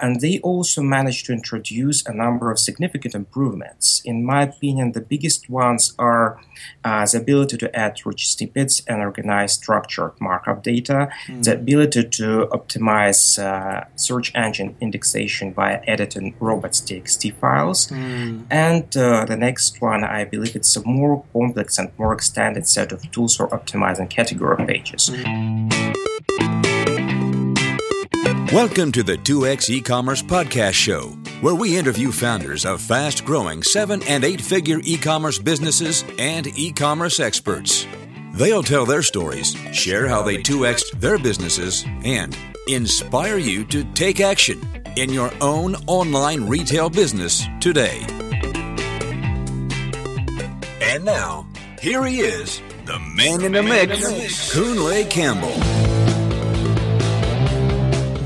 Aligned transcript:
and 0.00 0.20
they 0.20 0.38
also 0.40 0.82
managed 0.82 1.26
to 1.26 1.32
introduce 1.32 2.04
a 2.06 2.12
number 2.12 2.50
of 2.50 2.58
significant 2.58 3.14
improvements. 3.14 4.02
In 4.04 4.24
my 4.24 4.42
opinion, 4.42 4.92
the 4.92 5.00
biggest 5.00 5.48
ones 5.50 5.94
are 5.98 6.40
uh, 6.84 7.06
the 7.06 7.18
ability 7.18 7.56
to 7.58 7.76
add 7.76 8.00
rich 8.04 8.28
snippets 8.28 8.82
and 8.86 9.00
organize 9.00 9.54
structured 9.54 10.12
markup 10.20 10.62
data, 10.62 11.08
mm. 11.26 11.44
the 11.44 11.54
ability 11.54 12.04
to 12.04 12.48
optimize 12.52 13.38
uh, 13.38 13.84
search 13.96 14.32
engine 14.34 14.76
indexation 14.80 15.52
via 15.54 15.80
editing 15.86 16.34
robots.txt 16.40 17.34
files, 17.36 17.88
mm. 17.88 18.44
and 18.50 18.96
uh, 18.96 19.24
the 19.24 19.36
next 19.36 19.80
one, 19.80 20.04
I 20.04 20.24
believe 20.24 20.56
it's 20.56 20.76
a 20.76 20.86
more 20.86 21.24
complex 21.32 21.78
and 21.78 21.90
more 21.98 22.12
extended 22.12 22.66
set 22.66 22.92
of 22.92 23.10
tools 23.10 23.36
for 23.36 23.48
optimizing 23.48 24.08
category 24.08 24.64
pages. 24.66 25.10
Mm. 25.10 26.69
Welcome 28.52 28.90
to 28.92 29.04
the 29.04 29.16
2x 29.16 29.70
e-commerce 29.70 30.22
podcast 30.22 30.72
show, 30.72 31.10
where 31.40 31.54
we 31.54 31.78
interview 31.78 32.10
founders 32.10 32.64
of 32.64 32.80
fast-growing 32.80 33.62
7 33.62 34.02
and 34.08 34.24
8-figure 34.24 34.80
e-commerce 34.82 35.38
businesses 35.38 36.04
and 36.18 36.48
e-commerce 36.58 37.20
experts. 37.20 37.86
They'll 38.34 38.64
tell 38.64 38.86
their 38.86 39.04
stories, 39.04 39.54
share 39.70 40.08
how 40.08 40.22
they 40.22 40.38
2x 40.38 40.98
their 40.98 41.16
businesses, 41.16 41.84
and 42.04 42.36
inspire 42.66 43.38
you 43.38 43.64
to 43.66 43.84
take 43.94 44.18
action 44.18 44.60
in 44.96 45.10
your 45.10 45.30
own 45.40 45.76
online 45.86 46.48
retail 46.48 46.90
business 46.90 47.44
today. 47.60 48.04
And 50.80 51.04
now, 51.04 51.46
here 51.80 52.04
he 52.04 52.18
is, 52.18 52.60
the 52.84 52.98
man 53.14 53.42
in 53.42 53.52
the 53.52 53.62
mix, 53.62 54.52
Kunle 54.52 55.08
Campbell. 55.08 55.89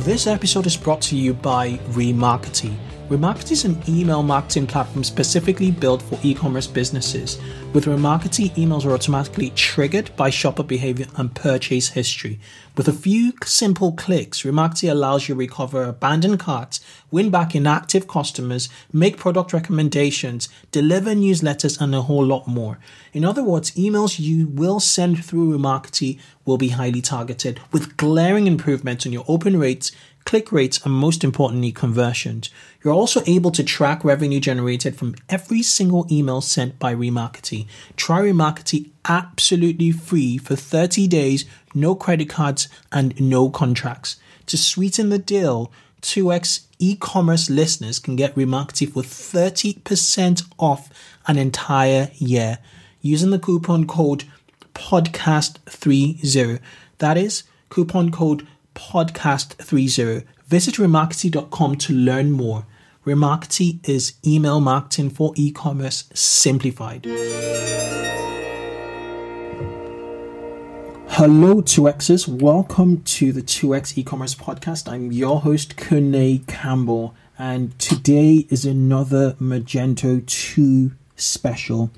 This 0.05 0.27
episode 0.27 0.67
is 0.67 0.77
brought 0.77 1.01
to 1.01 1.17
you 1.17 1.33
by 1.33 1.79
Remarkety. 1.93 2.77
Remarkety 3.09 3.53
is 3.53 3.65
an 3.65 3.83
email 3.89 4.23
marketing 4.23 4.67
platform 4.67 5.03
specifically 5.03 5.71
built 5.71 6.03
for 6.03 6.19
e 6.23 6.35
commerce 6.35 6.67
businesses. 6.67 7.41
With 7.73 7.87
Remarkety, 7.87 8.51
emails 8.55 8.85
are 8.85 8.93
automatically 8.93 9.49
triggered 9.57 10.15
by 10.15 10.29
shopper 10.29 10.63
behavior 10.63 11.07
and 11.17 11.35
purchase 11.35 11.89
history. 11.89 12.39
With 12.77 12.89
a 12.89 12.93
few 12.93 13.35
simple 13.45 13.93
clicks, 13.93 14.43
Remarkety 14.43 14.91
allows 14.91 15.29
you 15.29 15.37
to 15.37 15.39
recover 15.39 15.85
abandoned 15.85 16.41
carts, 16.41 16.81
win 17.09 17.31
back 17.31 17.55
inactive 17.55 18.09
customers, 18.09 18.69
make 18.93 19.17
product 19.17 19.53
recommendations, 19.53 20.49
deliver 20.73 21.15
newsletters, 21.15 21.81
and 21.81 21.95
a 21.95 22.03
whole 22.03 22.25
lot 22.25 22.49
more. 22.49 22.81
In 23.13 23.25
other 23.25 23.45
words, 23.45 23.71
emails 23.73 24.19
you 24.19 24.49
will 24.49 24.81
send 24.81 25.25
through 25.25 25.57
Remarkety 25.57 26.19
will 26.45 26.59
be 26.59 26.71
highly 26.71 27.01
targeted 27.01 27.61
with 27.71 27.97
glaring 27.97 28.49
improvements 28.49 29.07
on 29.07 29.13
your 29.13 29.25
open 29.29 29.57
rates, 29.57 29.93
click 30.25 30.51
rates, 30.51 30.85
and 30.85 30.93
most 30.93 31.23
importantly, 31.23 31.71
conversions. 31.71 32.51
You're 32.83 32.93
also 32.93 33.23
able 33.25 33.53
to 33.53 33.63
track 33.63 34.03
revenue 34.03 34.41
generated 34.41 34.97
from 34.97 35.15
every 35.29 35.63
single 35.63 36.09
email 36.11 36.41
sent 36.41 36.81
by 36.81 36.93
Remarkety. 36.93 37.69
Try 37.97 38.23
Remarkety 38.23 38.91
absolutely 39.07 39.91
free 39.91 40.39
for 40.39 40.57
30 40.57 41.07
days, 41.09 41.45
no 41.75 41.95
credit 41.95 42.29
cards, 42.29 42.69
and 42.93 43.19
no 43.21 43.51
contracts. 43.51 44.17
To 44.47 44.57
sweeten 44.57 45.09
the 45.09 45.19
deal, 45.19 45.73
2x 46.03 46.67
e-commerce 46.79 47.49
listeners 47.49 47.99
can 47.99 48.15
get 48.17 48.35
Remarkety 48.35 48.93
for 48.93 49.03
30% 49.03 50.45
off 50.59 50.91
an 51.27 51.39
entire 51.39 52.11
year 52.17 52.59
using 53.01 53.31
the 53.31 53.39
coupon 53.39 53.87
code 53.87 54.25
podcast30. 54.75 56.61
That 56.99 57.17
is 57.17 57.45
coupon 57.71 58.11
code 58.11 58.47
podcast30. 58.75 60.25
Visit 60.47 60.75
remarkety.com 60.75 61.77
to 61.77 61.93
learn 61.95 62.31
more. 62.33 62.67
Remarkety 63.07 63.87
is 63.89 64.15
email 64.27 64.61
marketing 64.61 65.11
for 65.11 65.33
e 65.37 65.51
commerce 65.53 66.05
simplified. 66.15 67.07
Hello, 71.17 71.63
2Xers. 71.63 72.27
Welcome 72.27 73.01
to 73.03 73.31
the 73.31 73.41
2X 73.41 73.97
e 73.97 74.03
commerce 74.03 74.35
podcast. 74.35 74.91
I'm 74.91 75.13
your 75.13 75.43
host, 75.43 75.77
Kunle 75.77 76.45
Campbell, 76.49 77.15
and 77.39 77.79
today 77.79 78.49
is 78.51 78.65
another 78.65 79.35
Magento 79.35 80.27
2 80.27 80.91
special. 81.15 81.93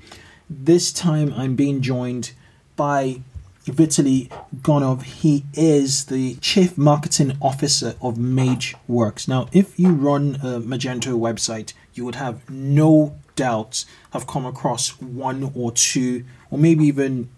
This 0.47 0.93
time 0.93 1.33
I'm 1.35 1.55
being 1.55 1.81
joined 1.81 2.33
by 2.75 3.21
Vitaly 3.65 4.29
Gonkov. 4.61 5.01
He 5.01 5.45
is 5.55 6.05
the 6.05 6.35
Chief 6.35 6.77
Marketing 6.77 7.35
Officer 7.41 7.95
of 7.99 8.17
MageWorx. 8.17 9.27
Now, 9.27 9.47
if 9.51 9.79
you 9.79 9.93
run 9.93 10.35
a 10.43 10.59
Magento 10.59 11.17
website, 11.19 11.73
you 11.95 12.05
would 12.05 12.15
have 12.15 12.47
no 12.51 13.15
doubt 13.35 13.83
have 14.11 14.27
come 14.27 14.45
across 14.45 15.01
one 15.01 15.51
or 15.55 15.71
two, 15.71 16.23
or 16.51 16.59
maybe 16.59 16.85
even 16.85 17.29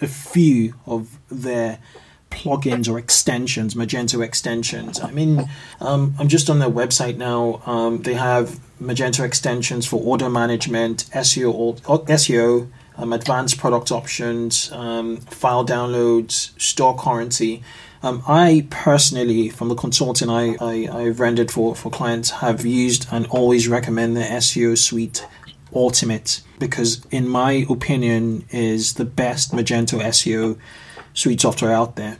a 0.00 0.06
few 0.06 0.74
of 0.86 1.18
their 1.30 1.78
plugins 2.30 2.88
or 2.88 2.98
extensions, 2.98 3.74
Magento 3.74 4.24
extensions. 4.24 5.00
I 5.00 5.10
mean, 5.10 5.48
um, 5.80 6.14
I'm 6.18 6.28
just 6.28 6.48
on 6.48 6.58
their 6.60 6.70
website 6.70 7.16
now. 7.16 7.60
Um, 7.66 8.02
they 8.02 8.14
have 8.14 8.60
Magento 8.80 9.24
extensions 9.24 9.86
for 9.86 10.00
order 10.00 10.30
management, 10.30 11.06
SEO, 11.12 11.80
SEO 11.80 12.70
um, 12.96 13.12
advanced 13.12 13.58
product 13.58 13.90
options, 13.90 14.70
um, 14.72 15.16
file 15.18 15.64
downloads, 15.64 16.58
store 16.60 16.96
currency. 16.96 17.62
Um, 18.02 18.22
I 18.26 18.66
personally, 18.70 19.50
from 19.50 19.68
the 19.68 19.74
consulting 19.74 20.30
I, 20.30 20.56
I, 20.60 20.88
I've 20.90 21.20
rendered 21.20 21.50
for, 21.50 21.74
for 21.74 21.90
clients, 21.90 22.30
have 22.30 22.64
used 22.64 23.06
and 23.12 23.26
always 23.26 23.68
recommend 23.68 24.16
the 24.16 24.22
SEO 24.22 24.78
Suite 24.78 25.26
Ultimate 25.74 26.42
because, 26.58 27.04
in 27.10 27.28
my 27.28 27.66
opinion, 27.68 28.44
is 28.50 28.94
the 28.94 29.04
best 29.04 29.52
Magento 29.52 30.00
SEO 30.00 30.58
suite 31.14 31.40
software 31.40 31.72
out 31.72 31.96
there. 31.96 32.18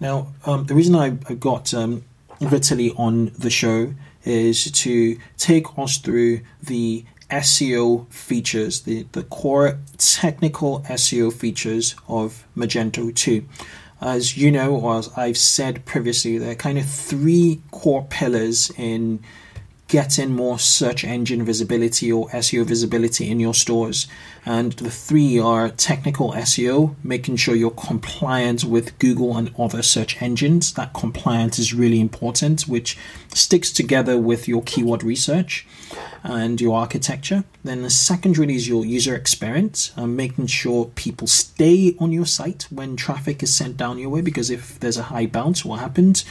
Now, 0.00 0.28
um, 0.46 0.66
the 0.66 0.74
reason 0.74 0.94
I, 0.94 1.18
I 1.28 1.34
got 1.34 1.74
um, 1.74 2.04
Vitaly 2.40 2.98
on 2.98 3.32
the 3.38 3.50
show 3.50 3.94
is 4.24 4.70
to 4.70 5.18
take 5.36 5.78
us 5.78 5.98
through 5.98 6.40
the 6.62 7.04
SEO 7.30 8.10
features, 8.12 8.82
the, 8.82 9.06
the 9.12 9.22
core 9.24 9.78
technical 9.98 10.80
SEO 10.80 11.32
features 11.32 11.94
of 12.08 12.46
Magento 12.56 13.14
2. 13.14 13.44
As 14.00 14.36
you 14.36 14.50
know, 14.50 14.76
or 14.76 14.96
as 14.96 15.10
I've 15.16 15.36
said 15.36 15.84
previously, 15.84 16.38
there 16.38 16.52
are 16.52 16.54
kind 16.54 16.78
of 16.78 16.86
three 16.86 17.60
core 17.70 18.06
pillars 18.08 18.70
in 18.78 19.22
getting 19.90 20.30
more 20.30 20.56
search 20.56 21.02
engine 21.02 21.44
visibility 21.44 22.12
or 22.12 22.28
SEO 22.28 22.64
visibility 22.64 23.28
in 23.28 23.40
your 23.40 23.52
stores. 23.52 24.06
And 24.46 24.72
the 24.74 24.90
three 24.90 25.38
are 25.38 25.68
technical 25.68 26.32
SEO, 26.32 26.94
making 27.02 27.36
sure 27.36 27.56
you're 27.56 27.72
compliant 27.72 28.62
with 28.62 28.96
Google 29.00 29.36
and 29.36 29.52
other 29.58 29.82
search 29.82 30.22
engines. 30.22 30.72
That 30.74 30.94
compliance 30.94 31.58
is 31.58 31.74
really 31.74 32.00
important, 32.00 32.62
which 32.62 32.96
sticks 33.34 33.72
together 33.72 34.16
with 34.16 34.46
your 34.46 34.62
keyword 34.62 35.02
research 35.02 35.66
and 36.22 36.60
your 36.60 36.78
architecture. 36.78 37.42
Then 37.64 37.82
the 37.82 37.90
second 37.90 38.38
really 38.38 38.54
is 38.54 38.68
your 38.68 38.86
user 38.86 39.16
experience, 39.16 39.92
uh, 39.96 40.06
making 40.06 40.46
sure 40.46 40.86
people 40.94 41.26
stay 41.26 41.96
on 41.98 42.12
your 42.12 42.26
site 42.26 42.68
when 42.70 42.94
traffic 42.94 43.42
is 43.42 43.52
sent 43.52 43.76
down 43.76 43.98
your 43.98 44.10
way. 44.10 44.20
Because 44.20 44.50
if 44.50 44.78
there's 44.78 44.98
a 44.98 45.04
high 45.04 45.26
bounce, 45.26 45.64
what 45.64 45.80
happens? 45.80 46.24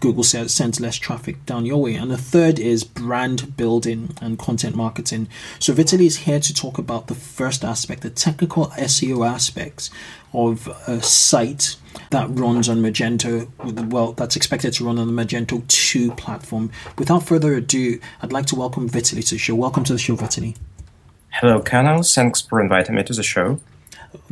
Google 0.00 0.22
sends 0.22 0.80
less 0.80 0.96
traffic 0.96 1.44
down 1.46 1.66
your 1.66 1.82
way. 1.82 1.94
And 1.94 2.10
the 2.10 2.16
third 2.16 2.58
is 2.58 2.84
brand 2.84 3.56
building 3.56 4.14
and 4.20 4.38
content 4.38 4.76
marketing. 4.76 5.28
So 5.58 5.72
Vitaly 5.72 6.06
is 6.06 6.18
here 6.18 6.40
to 6.40 6.54
talk 6.54 6.78
about 6.78 7.08
the 7.08 7.14
first 7.14 7.64
aspect, 7.64 8.02
the 8.02 8.10
technical 8.10 8.66
SEO 8.66 9.26
aspects 9.26 9.90
of 10.32 10.68
a 10.86 11.02
site 11.02 11.76
that 12.10 12.28
runs 12.30 12.68
on 12.68 12.78
Magento, 12.78 13.48
well, 13.90 14.12
that's 14.12 14.36
expected 14.36 14.72
to 14.74 14.84
run 14.84 14.98
on 14.98 15.14
the 15.14 15.24
Magento 15.24 15.66
2 15.66 16.12
platform. 16.12 16.70
Without 16.96 17.24
further 17.24 17.54
ado, 17.54 17.98
I'd 18.22 18.32
like 18.32 18.46
to 18.46 18.54
welcome 18.54 18.88
Vitaly 18.88 19.26
to 19.28 19.34
the 19.34 19.38
show. 19.38 19.54
Welcome 19.54 19.84
to 19.84 19.92
the 19.94 19.98
show, 19.98 20.16
Vitaly. 20.16 20.56
Hello, 21.30 21.60
Kunle. 21.60 22.14
Thanks 22.14 22.40
for 22.40 22.60
inviting 22.60 22.94
me 22.94 23.02
to 23.04 23.12
the 23.12 23.22
show. 23.22 23.60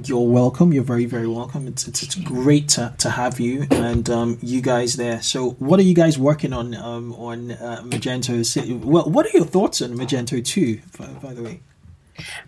You're 0.03 0.27
welcome. 0.27 0.73
You're 0.73 0.85
very, 0.85 1.07
very 1.07 1.29
welcome. 1.29 1.67
It's 1.67 1.87
it's, 1.87 2.03
it's 2.03 2.15
great 2.15 2.69
to, 2.71 2.95
to 2.99 3.11
have 3.11 3.41
you 3.41 3.67
and 3.71 4.09
um, 4.09 4.39
you 4.43 4.61
guys 4.61 4.97
there. 4.97 5.21
So, 5.23 5.51
what 5.59 5.79
are 5.81 5.85
you 5.85 5.95
guys 5.95 6.19
working 6.19 6.53
on 6.53 6.75
um, 6.75 7.13
on 7.15 7.53
uh, 7.53 7.83
Magento? 7.85 8.85
Well, 8.85 9.05
what 9.05 9.27
are 9.27 9.31
your 9.31 9.45
thoughts 9.45 9.83
on 9.83 9.91
Magento 9.91 10.45
2, 10.45 10.81
by, 10.99 11.07
by 11.07 11.35
the 11.35 11.43
way? 11.43 11.61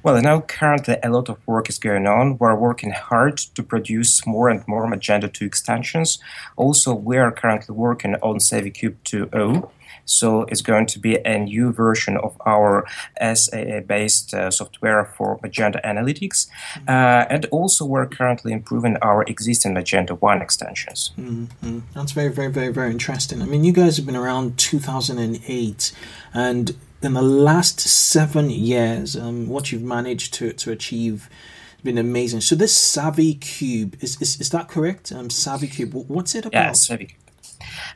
Well, 0.02 0.20
now 0.22 0.40
currently 0.40 0.96
a 1.02 1.10
lot 1.10 1.28
of 1.28 1.46
work 1.46 1.69
is 1.69 1.78
going 1.78 2.06
on. 2.06 2.38
We're 2.38 2.54
working 2.54 2.90
hard 2.90 3.38
to 3.38 3.62
produce 3.62 4.26
more 4.26 4.48
and 4.48 4.66
more 4.66 4.86
Magento 4.86 5.32
2 5.32 5.44
extensions. 5.44 6.19
Also, 6.56 6.94
we 6.94 7.19
are 7.19 7.30
currently 7.30 7.75
working 7.75 8.14
on 8.16 8.38
SavvyCube 8.38 8.96
2.0. 9.04 9.70
So 10.08 10.43
it's 10.44 10.62
going 10.62 10.87
to 10.87 10.99
be 10.99 11.16
a 11.25 11.38
new 11.38 11.72
version 11.72 12.16
of 12.16 12.37
our 12.46 12.87
SaaS-based 13.20 14.34
uh, 14.34 14.50
software 14.50 15.05
for 15.16 15.38
Magento 15.40 15.84
Analytics. 15.84 16.49
Mm-hmm. 16.49 16.88
Uh, 16.88 17.26
and 17.28 17.46
also, 17.46 17.84
we're 17.84 18.06
currently 18.06 18.52
improving 18.52 18.96
our 19.02 19.22
existing 19.25 19.75
Magento 19.75 20.20
1 20.20 20.43
extensions. 20.43 21.12
Mm-hmm. 21.19 21.81
That's 21.94 22.12
very, 22.12 22.32
very, 22.32 22.50
very, 22.50 22.72
very 22.72 22.90
interesting. 22.90 23.43
I 23.43 23.44
mean, 23.44 23.64
you 23.64 23.72
guys 23.72 23.96
have 23.99 24.06
been 24.06 24.16
around 24.16 24.58
2008, 24.58 25.93
and 26.32 26.76
in 27.02 27.12
the 27.12 27.22
last 27.22 27.81
seven 27.81 28.50
years, 28.50 29.14
um, 29.14 29.49
what 29.49 29.70
you've 29.70 29.82
managed 29.82 30.34
to, 30.34 30.52
to 30.52 30.72
achieve 30.72 31.28
has 31.72 31.82
been 31.82 31.99
amazing. 31.99 32.40
So 32.40 32.54
this 32.54 32.75
SavvyCube 32.96 34.02
is 34.02 34.20
is, 34.20 34.40
is 34.40 34.50
that 34.50 34.69
correct? 34.69 35.12
Um, 35.12 35.28
SavvyCube, 35.28 35.93
what's 36.08 36.34
it 36.34 36.46
about? 36.46 36.58
Yeah, 36.58 36.72
Savvy. 36.72 37.16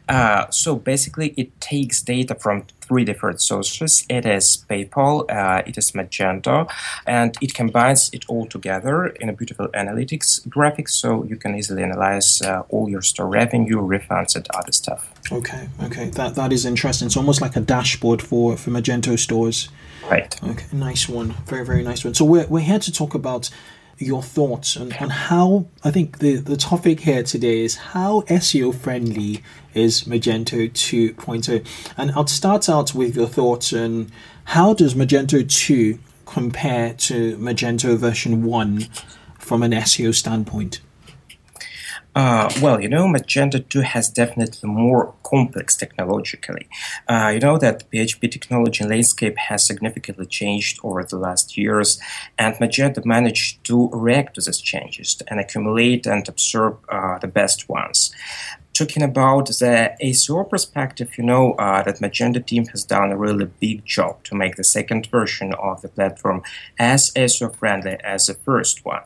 Uh, 0.08 0.50
so 0.50 0.76
basically, 0.76 1.34
it 1.36 1.60
takes 1.60 2.02
data 2.02 2.34
from 2.34 2.64
three 2.80 3.04
different 3.04 3.40
sources. 3.40 4.04
It 4.08 4.26
is 4.26 4.64
PayPal, 4.68 5.24
uh, 5.30 5.62
it 5.66 5.78
is 5.78 5.92
Magento, 5.92 6.70
and 7.06 7.36
it 7.40 7.54
combines 7.54 8.10
it 8.12 8.24
all 8.28 8.46
together 8.46 9.06
in 9.06 9.28
a 9.28 9.32
beautiful 9.32 9.68
analytics 9.68 10.46
graphic 10.48 10.88
so 10.88 11.24
you 11.24 11.36
can 11.36 11.54
easily 11.54 11.82
analyze 11.82 12.42
uh, 12.42 12.62
all 12.68 12.88
your 12.90 13.02
store 13.02 13.28
revenue, 13.28 13.80
refunds, 13.80 14.36
and 14.36 14.46
other 14.54 14.72
stuff. 14.72 15.12
Okay, 15.30 15.68
okay, 15.84 16.10
that 16.10 16.34
that 16.34 16.52
is 16.52 16.64
interesting. 16.66 17.06
It's 17.06 17.16
almost 17.16 17.40
like 17.40 17.56
a 17.56 17.60
dashboard 17.60 18.20
for 18.20 18.56
for 18.56 18.70
Magento 18.70 19.18
stores. 19.18 19.68
Right. 20.10 20.34
Okay, 20.42 20.66
nice 20.72 21.08
one. 21.08 21.34
Very 21.46 21.64
very 21.64 21.82
nice 21.82 22.04
one. 22.04 22.14
So 22.14 22.24
we're 22.24 22.46
we're 22.48 22.60
here 22.60 22.80
to 22.80 22.92
talk 22.92 23.14
about 23.14 23.50
your 24.02 24.22
thoughts 24.22 24.76
on, 24.76 24.92
on 24.94 25.10
how 25.10 25.66
I 25.84 25.90
think 25.90 26.18
the, 26.18 26.36
the 26.36 26.56
topic 26.56 27.00
here 27.00 27.22
today 27.22 27.60
is 27.60 27.76
how 27.76 28.22
SEO 28.22 28.74
friendly 28.74 29.42
is 29.74 30.04
Magento 30.04 30.70
2.0. 30.70 31.66
And 31.96 32.10
I'll 32.12 32.26
start 32.26 32.68
out 32.68 32.94
with 32.94 33.16
your 33.16 33.28
thoughts 33.28 33.72
on 33.72 34.10
how 34.44 34.74
does 34.74 34.94
Magento 34.94 35.48
2 35.48 35.98
compare 36.26 36.94
to 36.94 37.36
Magento 37.38 37.96
version 37.96 38.44
1 38.44 38.80
from 39.38 39.62
an 39.62 39.72
SEO 39.72 40.14
standpoint? 40.14 40.80
Uh, 42.14 42.50
well, 42.60 42.78
you 42.78 42.88
know, 42.88 43.06
Magento 43.06 43.66
2 43.66 43.80
has 43.80 44.10
definitely 44.10 44.68
more 44.68 45.14
complex 45.24 45.74
technologically. 45.74 46.68
Uh, 47.08 47.30
you 47.32 47.40
know 47.40 47.56
that 47.56 47.90
PHP 47.90 48.30
technology 48.30 48.84
landscape 48.84 49.38
has 49.38 49.66
significantly 49.66 50.26
changed 50.26 50.78
over 50.84 51.02
the 51.04 51.16
last 51.16 51.56
years, 51.56 51.98
and 52.38 52.54
Magento 52.56 53.02
managed 53.06 53.64
to 53.64 53.88
react 53.92 54.34
to 54.34 54.42
these 54.42 54.60
changes 54.60 55.22
and 55.28 55.40
accumulate 55.40 56.06
and 56.06 56.28
absorb 56.28 56.80
uh, 56.90 57.18
the 57.18 57.28
best 57.28 57.70
ones. 57.70 58.12
Talking 58.74 59.02
about 59.02 59.46
the 59.46 59.94
SEO 60.02 60.48
perspective, 60.48 61.16
you 61.16 61.24
know 61.24 61.52
uh, 61.52 61.82
that 61.82 62.00
Magento 62.00 62.44
team 62.44 62.66
has 62.66 62.84
done 62.84 63.10
a 63.10 63.16
really 63.16 63.50
big 63.60 63.86
job 63.86 64.22
to 64.24 64.34
make 64.34 64.56
the 64.56 64.64
second 64.64 65.06
version 65.06 65.54
of 65.54 65.80
the 65.80 65.88
platform 65.88 66.42
as 66.78 67.10
SEO 67.12 67.56
friendly 67.56 67.96
as 68.04 68.26
the 68.26 68.34
first 68.34 68.84
one. 68.84 69.02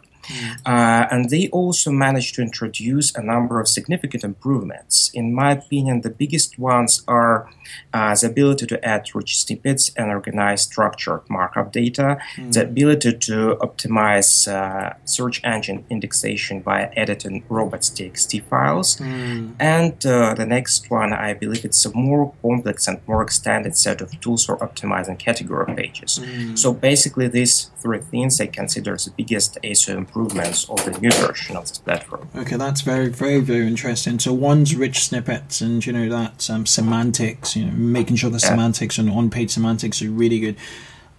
Uh, 0.64 1.06
and 1.10 1.30
they 1.30 1.48
also 1.50 1.90
managed 1.90 2.34
to 2.34 2.42
introduce 2.42 3.14
a 3.14 3.22
number 3.22 3.60
of 3.60 3.68
significant 3.68 4.24
improvements. 4.24 5.10
In 5.14 5.34
my 5.34 5.52
opinion, 5.52 6.00
the 6.00 6.10
biggest 6.10 6.58
ones 6.58 7.02
are 7.08 7.48
uh, 7.92 8.14
the 8.14 8.26
ability 8.26 8.66
to 8.66 8.84
add 8.84 9.08
rich 9.14 9.38
snippets 9.38 9.92
and 9.96 10.10
organize 10.10 10.62
structured 10.62 11.22
markup 11.28 11.72
data, 11.72 12.18
mm. 12.36 12.52
the 12.52 12.62
ability 12.62 13.12
to 13.12 13.56
optimize 13.60 14.30
uh, 14.52 14.94
search 15.04 15.40
engine 15.44 15.84
indexation 15.90 16.60
by 16.60 16.84
editing 16.96 17.44
robots.txt 17.48 18.42
files, 18.44 18.96
mm. 18.96 19.52
and 19.58 20.04
uh, 20.06 20.34
the 20.34 20.46
next 20.46 20.90
one, 20.90 21.12
I 21.12 21.34
believe 21.34 21.64
it's 21.64 21.84
a 21.84 21.92
more 21.94 22.32
complex 22.42 22.86
and 22.88 23.00
more 23.06 23.22
extended 23.22 23.76
set 23.76 24.00
of 24.00 24.18
tools 24.20 24.44
for 24.44 24.56
optimizing 24.58 25.18
category 25.18 25.74
pages. 25.74 26.18
Mm. 26.18 26.58
So 26.58 26.72
basically, 26.72 27.28
these 27.28 27.70
three 27.78 28.00
things 28.00 28.40
I 28.40 28.46
consider 28.46 28.96
the 28.96 29.12
biggest 29.16 29.58
SEO 29.62 29.96
improvements 29.96 30.15
improvements 30.16 30.68
of 30.68 30.84
the 30.84 30.98
new 31.00 31.10
version 31.10 31.56
of 31.56 31.68
this 31.68 31.78
platform. 31.78 32.28
Okay, 32.34 32.56
that's 32.56 32.80
very, 32.80 33.08
very, 33.08 33.40
very 33.40 33.66
interesting. 33.66 34.18
So 34.18 34.32
one's 34.32 34.74
rich 34.74 35.04
snippets 35.04 35.60
and 35.60 35.84
you 35.84 35.92
know 35.92 36.08
that 36.08 36.48
um, 36.50 36.66
semantics, 36.66 37.56
you 37.56 37.66
know, 37.66 37.72
making 37.72 38.16
sure 38.16 38.30
the 38.30 38.38
yeah. 38.38 38.50
semantics 38.50 38.98
and 38.98 39.10
on-page 39.10 39.50
semantics 39.50 40.02
are 40.02 40.10
really 40.10 40.40
good. 40.40 40.56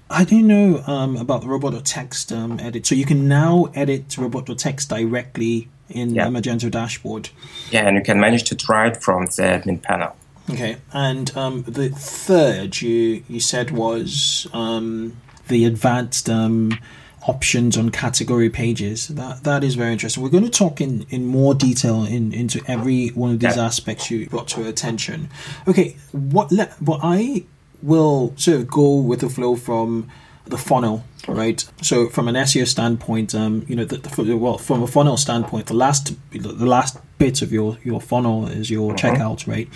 I 0.10 0.24
don't 0.24 0.48
know 0.48 0.84
um, 0.88 1.18
about 1.18 1.42
the 1.42 1.48
robot.txt 1.48 2.36
um, 2.36 2.60
edit. 2.60 2.86
So 2.86 2.96
you 2.96 3.06
can 3.06 3.28
now 3.28 3.70
edit 3.76 4.18
robot.txt 4.18 4.88
directly 4.88 5.68
in 5.90 6.16
yeah. 6.16 6.30
the 6.30 6.40
Magento 6.40 6.72
dashboard. 6.72 7.30
Yeah, 7.72 7.88
and 7.88 7.98
you 7.98 8.04
can 8.04 8.20
manage 8.20 8.44
to 8.46 8.56
try 8.56 8.88
it 8.88 8.98
from 8.98 9.26
the 9.26 9.44
admin 9.44 9.82
panel. 9.82 10.16
Okay, 10.50 10.78
and 10.94 11.36
um, 11.36 11.64
the 11.64 11.90
third 11.90 12.82
you 12.82 13.22
you 13.28 13.42
said 13.42 13.72
was 13.72 14.48
um, 14.54 15.18
the 15.50 15.66
advanced 15.66 16.30
um, 16.30 16.80
options 17.28 17.78
on 17.78 17.90
category 17.90 18.50
pages. 18.50 19.08
That 19.10 19.44
that 19.44 19.64
is 19.64 19.76
very 19.76 19.94
interesting. 19.94 20.24
We're 20.24 20.30
going 20.30 20.44
to 20.44 20.50
talk 20.50 20.82
in, 20.82 21.06
in 21.10 21.26
more 21.26 21.54
detail 21.54 22.04
in 22.04 22.34
into 22.34 22.62
every 22.68 23.10
one 23.10 23.32
of 23.32 23.40
these 23.40 23.58
yeah. 23.58 23.66
aspects 23.66 24.12
you 24.12 24.28
brought 24.30 24.48
to 24.50 24.68
attention. 24.68 25.30
Okay, 25.68 25.98
what 26.12 26.52
let 26.52 26.82
what 26.82 27.00
I 27.04 27.44
will 27.82 28.34
sort 28.38 28.58
of 28.58 28.68
go 28.68 28.96
with 28.96 29.22
the 29.22 29.30
flow 29.30 29.56
from 29.56 30.10
the 30.50 30.58
funnel, 30.58 31.04
right? 31.28 31.64
So 31.82 32.10
from 32.10 32.28
an 32.28 32.36
SEO 32.36 32.68
standpoint, 32.68 33.36
um, 33.36 33.66
you 33.68 33.76
know, 33.76 33.86
the, 33.86 33.98
the, 33.98 34.38
well, 34.38 34.58
from 34.58 34.82
a 34.82 34.88
funnel 34.88 35.18
standpoint, 35.18 35.68
the 35.68 35.74
last 35.74 36.16
the 36.32 36.66
last 36.66 36.98
bit 37.18 37.42
of 37.42 37.52
your 37.52 37.78
your 37.84 38.02
funnel 38.02 38.48
is 38.48 38.70
your 38.70 38.94
uh-huh. 38.94 39.10
checkout, 39.10 39.48
right? 39.48 39.68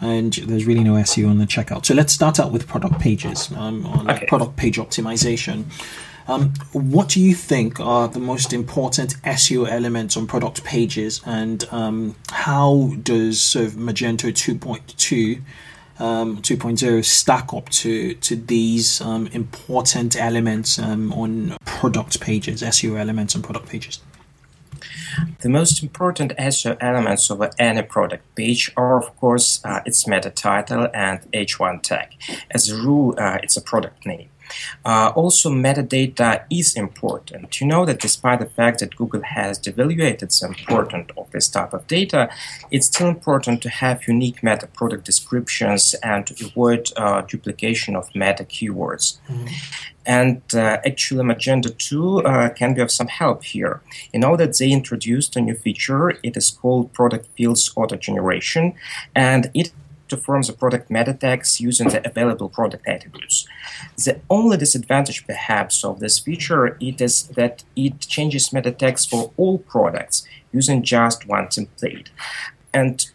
And 0.00 0.32
there's 0.32 0.64
really 0.64 0.84
no 0.84 0.94
SEO 0.94 1.30
on 1.30 1.38
the 1.38 1.46
checkout. 1.46 1.86
So 1.86 1.94
let's 1.94 2.12
start 2.12 2.40
out 2.40 2.52
with 2.52 2.66
product 2.66 3.00
pages 3.00 3.50
um, 3.52 3.86
on 3.86 4.10
okay. 4.10 4.26
product 4.26 4.56
page 4.56 4.78
optimization. 4.78 5.64
Um, 6.26 6.54
what 6.72 7.10
do 7.10 7.20
you 7.20 7.34
think 7.34 7.80
are 7.80 8.08
the 8.08 8.18
most 8.18 8.52
important 8.52 9.20
SEO 9.22 9.68
elements 9.68 10.16
on 10.16 10.26
product 10.26 10.64
pages, 10.64 11.20
and 11.26 11.66
um, 11.70 12.16
how 12.30 12.92
does 13.02 13.40
sort 13.40 13.66
of 13.66 13.72
Magento 13.72 14.30
2.2 14.30 15.42
um, 15.98 16.38
2.0 16.38 17.04
stack 17.04 17.54
up 17.54 17.68
to 17.68 18.14
to 18.14 18.36
these 18.36 19.00
um, 19.00 19.28
important 19.28 20.16
elements 20.16 20.78
um, 20.78 21.12
on 21.12 21.56
product 21.64 22.20
pages, 22.20 22.62
SEO 22.62 22.98
elements 22.98 23.36
on 23.36 23.42
product 23.42 23.68
pages? 23.68 24.00
The 25.42 25.48
most 25.48 25.82
important 25.82 26.32
SEO 26.36 26.76
elements 26.80 27.30
of 27.30 27.40
any 27.58 27.82
product 27.82 28.34
page 28.34 28.72
are, 28.76 28.98
of 28.98 29.16
course, 29.16 29.60
uh, 29.64 29.80
its 29.86 30.08
meta 30.08 30.30
title 30.30 30.88
and 30.92 31.20
H1 31.32 31.82
tag. 31.82 32.16
As 32.50 32.70
a 32.70 32.76
rule, 32.76 33.14
uh, 33.18 33.38
it's 33.42 33.56
a 33.56 33.62
product 33.62 34.04
name. 34.06 34.28
Uh, 34.84 35.12
also, 35.14 35.50
metadata 35.50 36.44
is 36.50 36.76
important. 36.76 37.60
You 37.60 37.66
know 37.66 37.84
that 37.84 38.00
despite 38.00 38.40
the 38.40 38.46
fact 38.46 38.80
that 38.80 38.96
Google 38.96 39.22
has 39.22 39.58
devaluated 39.58 40.38
the 40.38 40.46
importance 40.46 41.10
of 41.16 41.30
this 41.30 41.48
type 41.48 41.72
of 41.72 41.86
data, 41.86 42.30
it's 42.70 42.86
still 42.86 43.08
important 43.08 43.62
to 43.62 43.68
have 43.68 44.08
unique 44.08 44.42
meta 44.42 44.66
product 44.66 45.04
descriptions 45.04 45.94
and 46.02 46.26
to 46.26 46.46
avoid 46.46 46.90
uh, 46.96 47.22
duplication 47.22 47.96
of 47.96 48.14
meta 48.14 48.44
keywords. 48.44 49.18
Mm-hmm. 49.28 49.46
And 50.06 50.42
uh, 50.52 50.78
actually, 50.84 51.24
Magento 51.24 51.76
2 51.78 52.18
uh, 52.18 52.48
can 52.50 52.74
be 52.74 52.82
of 52.82 52.90
some 52.90 53.08
help 53.08 53.42
here. 53.42 53.80
You 54.12 54.20
know 54.20 54.36
that 54.36 54.58
they 54.58 54.70
introduced 54.70 55.34
a 55.36 55.40
new 55.40 55.54
feature. 55.54 56.10
It 56.22 56.36
is 56.36 56.50
called 56.50 56.92
Product 56.92 57.26
Fields 57.36 57.72
Auto 57.74 57.96
Generation, 57.96 58.74
and 59.14 59.50
it 59.54 59.72
to 60.08 60.16
form 60.16 60.42
the 60.42 60.52
product 60.52 60.90
meta 60.90 61.14
tags 61.14 61.60
using 61.60 61.88
the 61.88 62.06
available 62.06 62.48
product 62.48 62.86
attributes. 62.86 63.46
The 63.96 64.20
only 64.28 64.56
disadvantage, 64.56 65.26
perhaps, 65.26 65.84
of 65.84 66.00
this 66.00 66.18
feature 66.18 66.76
it 66.80 67.00
is 67.00 67.28
that 67.28 67.64
it 67.76 68.00
changes 68.00 68.52
meta 68.52 68.72
tags 68.72 69.06
for 69.06 69.32
all 69.36 69.58
products 69.58 70.26
using 70.52 70.82
just 70.82 71.26
one 71.26 71.46
template. 71.46 72.08
And 72.72 73.10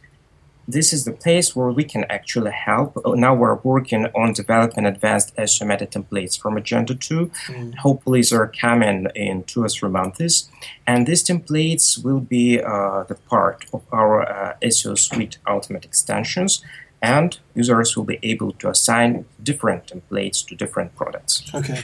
this 0.72 0.94
is 0.94 1.04
the 1.04 1.12
place 1.12 1.56
where 1.56 1.72
we 1.72 1.84
can 1.84 2.04
actually 2.10 2.52
help. 2.52 2.98
Now 3.06 3.34
we're 3.34 3.56
working 3.56 4.06
on 4.16 4.34
developing 4.34 4.86
advanced 4.86 5.36
meta 5.38 5.86
templates 5.86 6.40
for 6.40 6.52
Magento 6.52 7.00
2. 7.00 7.32
Mm. 7.48 7.76
Hopefully, 7.76 8.22
they're 8.22 8.48
coming 8.48 9.08
in 9.16 9.44
two 9.44 9.64
or 9.64 9.70
three 9.70 9.90
months. 9.90 10.50
And 10.86 11.08
these 11.08 11.24
templates 11.24 12.04
will 12.04 12.20
be 12.20 12.62
uh, 12.62 13.04
the 13.04 13.16
part 13.16 13.66
of 13.74 13.82
our 13.92 14.22
uh, 14.22 14.54
SEO 14.62 14.98
Suite 14.98 15.38
Ultimate 15.48 15.86
extensions 15.86 16.64
and 17.02 17.40
users 17.56 17.96
will 17.96 18.04
be 18.04 18.20
able 18.24 18.52
to 18.52 18.70
assign 18.70 19.26
different 19.42 19.88
templates 19.88 20.46
to 20.46 20.56
different 20.56 20.96
products. 20.96 21.50
Okay, 21.56 21.82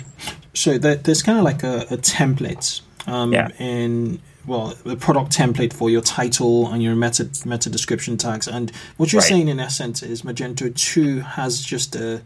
so 0.54 0.78
there's 0.78 1.24
kind 1.24 1.38
of 1.38 1.46
like 1.46 1.64
a, 1.64 1.82
a 1.90 1.98
template 1.98 2.82
um, 3.08 3.32
yeah. 3.32 3.50
in 3.58 4.20
well 4.48 4.74
the 4.86 4.96
product 4.96 5.32
template 5.36 5.74
for 5.74 5.90
your 5.90 6.02
title 6.02 6.72
and 6.72 6.82
your 6.84 6.96
meta 6.96 7.30
meta 7.46 7.70
description 7.70 8.18
tags. 8.18 8.48
And 8.48 8.72
what 8.98 9.12
you're 9.12 9.22
right. 9.22 9.28
saying 9.30 9.48
in 9.48 9.60
essence 9.60 10.04
is 10.04 10.22
Magento 10.24 10.74
two 10.76 11.22
has 11.22 11.62
just 11.62 11.96
a 11.96 12.22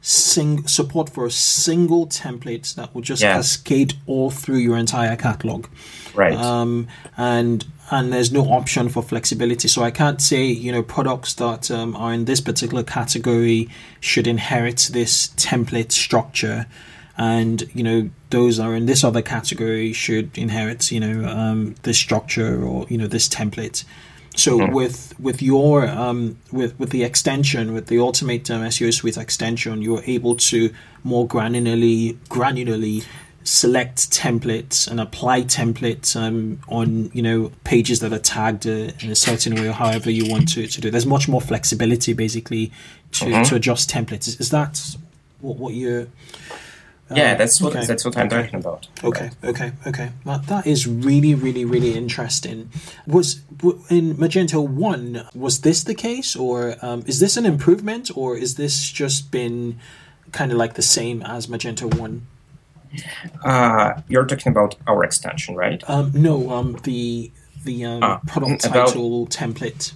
sing 0.00 0.66
support 0.66 1.08
for 1.08 1.24
a 1.24 1.30
single 1.30 2.06
template 2.06 2.74
that 2.74 2.94
will 2.94 3.00
just 3.00 3.22
Yeah. 3.22 3.34
cascade 3.36 3.94
all 4.06 4.30
through 4.30 4.58
your 4.58 4.76
entire 4.76 5.16
catalog 5.16 5.66
Right. 6.14 6.36
um, 6.36 6.88
and 7.16 7.64
and 7.90 8.12
there's 8.12 8.32
no 8.32 8.42
option 8.50 8.88
for 8.88 9.02
flexibility. 9.02 9.68
So 9.68 9.82
I 9.82 9.90
can't 9.90 10.20
say 10.20 10.44
you 10.46 10.72
know 10.72 10.82
products 10.82 11.34
that 11.34 11.70
um, 11.70 11.96
are 11.96 12.12
in 12.12 12.24
this 12.26 12.40
particular 12.40 12.82
category 12.82 13.68
should 14.00 14.26
inherit 14.26 14.90
this 14.92 15.28
template 15.36 15.92
structure, 15.92 16.66
and 17.16 17.68
you 17.74 17.82
know 17.82 18.10
those 18.30 18.58
are 18.58 18.74
in 18.74 18.86
this 18.86 19.04
other 19.04 19.22
category 19.22 19.92
should 19.92 20.36
inherit 20.36 20.90
you 20.90 21.00
know 21.00 21.28
um, 21.28 21.74
this 21.82 21.98
structure 21.98 22.62
or 22.62 22.86
you 22.88 22.98
know 22.98 23.06
this 23.06 23.28
template. 23.28 23.84
So 24.36 24.68
with 24.68 25.14
with 25.20 25.40
your 25.42 25.86
um, 25.88 26.38
with 26.50 26.78
with 26.78 26.90
the 26.90 27.04
extension 27.04 27.72
with 27.72 27.86
the 27.86 28.00
Ultimate 28.00 28.50
um, 28.50 28.62
SEO 28.62 28.92
Suite 28.92 29.16
extension, 29.16 29.80
you're 29.80 30.02
able 30.06 30.34
to 30.36 30.74
more 31.04 31.26
granularly 31.26 32.16
granularly 32.28 33.04
select 33.44 34.10
templates 34.10 34.90
and 34.90 34.98
apply 34.98 35.42
templates 35.42 36.16
um, 36.16 36.58
on 36.68 37.10
you 37.12 37.22
know 37.22 37.52
pages 37.62 38.00
that 38.00 38.12
are 38.12 38.18
tagged 38.18 38.66
uh, 38.66 38.90
in 39.00 39.10
a 39.10 39.14
certain 39.14 39.54
way 39.54 39.68
or 39.68 39.72
however 39.72 40.10
you 40.10 40.28
want 40.28 40.48
to, 40.48 40.66
to 40.66 40.80
do. 40.80 40.90
There's 40.90 41.06
much 41.06 41.28
more 41.28 41.40
flexibility 41.40 42.12
basically 42.14 42.72
to, 43.12 43.44
to 43.44 43.54
adjust 43.54 43.90
templates. 43.90 44.26
Is, 44.26 44.40
is 44.40 44.50
that 44.50 44.96
what, 45.40 45.58
what 45.58 45.74
you're? 45.74 46.08
Yeah, 47.10 47.34
that's 47.34 47.60
what 47.60 47.76
okay. 47.76 47.86
that's 47.86 48.04
what 48.04 48.16
I'm 48.16 48.26
Okay. 48.26 48.42
talking 48.42 48.60
about. 48.60 48.88
Okay, 49.02 49.30
okay, 49.44 49.72
okay. 49.86 50.10
That, 50.24 50.46
that 50.46 50.66
is 50.66 50.86
really, 50.86 51.34
really, 51.34 51.64
really 51.64 51.94
interesting. 51.94 52.70
Was 53.06 53.40
in 53.90 54.14
Magento 54.16 54.66
One 54.66 55.26
was 55.34 55.60
this 55.60 55.84
the 55.84 55.94
case, 55.94 56.34
or 56.36 56.76
um, 56.82 57.02
is 57.06 57.20
this 57.20 57.36
an 57.36 57.44
improvement, 57.46 58.10
or 58.16 58.36
is 58.36 58.54
this 58.56 58.88
just 58.90 59.30
been 59.30 59.78
kind 60.32 60.50
of 60.52 60.58
like 60.58 60.74
the 60.74 60.82
same 60.82 61.22
as 61.22 61.46
Magento 61.46 61.94
One? 61.98 62.26
Uh, 63.44 64.00
you're 64.08 64.24
talking 64.24 64.50
about 64.52 64.76
our 64.86 65.04
extension, 65.04 65.56
right? 65.56 65.82
Um, 65.90 66.12
no, 66.14 66.50
um, 66.50 66.78
the 66.84 67.30
the 67.64 67.84
um, 67.84 68.02
Ah, 68.02 68.20
product 68.26 68.64
about- 68.64 68.88
title 68.88 69.26
template. 69.26 69.92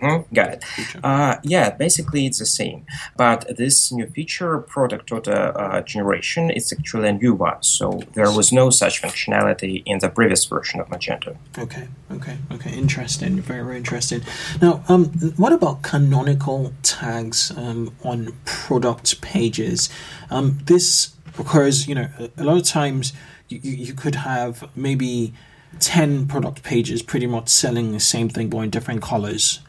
Mhm, 0.00 0.24
Got 0.32 0.48
it. 0.50 0.64
Uh, 1.02 1.36
yeah, 1.42 1.70
basically 1.70 2.26
it's 2.26 2.38
the 2.38 2.46
same. 2.46 2.86
But 3.16 3.56
this 3.56 3.90
new 3.90 4.06
feature, 4.06 4.58
product 4.58 5.10
order 5.12 5.52
uh, 5.58 5.80
generation, 5.82 6.50
is 6.50 6.72
actually 6.72 7.08
a 7.08 7.12
new 7.12 7.34
one. 7.34 7.62
So 7.62 8.00
there 8.14 8.30
was 8.30 8.52
no 8.52 8.70
such 8.70 9.02
functionality 9.02 9.82
in 9.86 9.98
the 9.98 10.08
previous 10.08 10.44
version 10.44 10.80
of 10.80 10.88
Magento. 10.88 11.36
Okay, 11.58 11.88
okay, 12.12 12.36
okay. 12.52 12.72
Interesting. 12.72 13.40
Very, 13.40 13.64
very 13.64 13.76
interesting. 13.76 14.22
Now, 14.62 14.82
um, 14.88 15.06
what 15.36 15.52
about 15.52 15.82
canonical 15.82 16.72
tags 16.82 17.52
um, 17.56 17.94
on 18.04 18.34
product 18.44 19.20
pages? 19.20 19.88
Um, 20.30 20.58
this 20.64 21.12
occurs, 21.38 21.88
you 21.88 21.94
know, 21.94 22.08
a, 22.36 22.44
lot 22.44 22.56
of 22.56 22.64
times 22.64 23.12
you, 23.48 23.60
you, 23.62 23.72
you 23.72 23.94
could 23.94 24.14
have 24.16 24.68
maybe 24.76 25.32
10 25.80 26.26
product 26.26 26.62
pages 26.62 27.02
pretty 27.02 27.26
much 27.26 27.48
selling 27.48 27.92
the 27.92 28.00
same 28.00 28.28
thing 28.28 28.48
but 28.48 28.58
in 28.60 28.70
different 28.70 29.02
colors. 29.02 29.60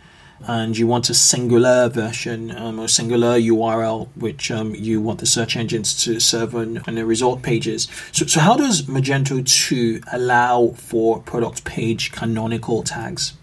And 0.48 0.78
you 0.78 0.88
want 0.88 1.10
a 1.10 1.14
singular 1.14 1.90
version 1.90 2.56
um, 2.56 2.80
or 2.80 2.88
singular 2.88 3.40
URL, 3.40 4.08
which 4.16 4.50
um, 4.52 4.74
you 4.74 5.02
want 5.02 5.20
the 5.20 5.26
search 5.26 5.56
engines 5.56 6.04
to 6.06 6.20
serve 6.20 6.56
on, 6.56 6.82
on 6.88 6.96
the 6.96 7.06
result 7.06 7.42
pages. 7.42 7.88
So, 8.12 8.26
so 8.26 8.40
how 8.40 8.56
does 8.56 8.84
Magento 8.84 9.46
2 9.46 10.02
allow 10.14 10.70
for 10.70 11.20
product 11.20 11.66
page 11.66 12.12
canonical 12.12 12.84
tags? 12.84 13.34